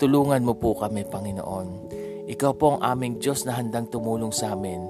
Tulungan 0.00 0.40
mo 0.40 0.56
po 0.56 0.72
kami, 0.72 1.04
Panginoon. 1.04 1.92
Ikaw 2.24 2.52
po 2.56 2.80
ang 2.80 2.80
aming 2.80 3.20
Diyos 3.20 3.44
na 3.44 3.60
handang 3.60 3.92
tumulong 3.92 4.32
sa 4.32 4.56
amin. 4.56 4.80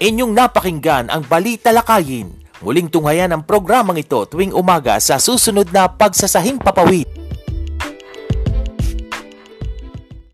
Inyong 0.04 0.36
napakinggan 0.36 1.08
ang 1.08 1.24
Balita 1.24 1.72
Lakayin. 1.72 2.28
Muling 2.60 2.92
tunghayan 2.92 3.32
ang 3.32 3.40
programang 3.46 3.96
ito 3.96 4.28
tuwing 4.28 4.52
umaga 4.52 5.00
sa 5.00 5.16
susunod 5.16 5.72
na 5.72 5.88
Pagsasahing 5.88 6.60
Papawid. 6.60 7.23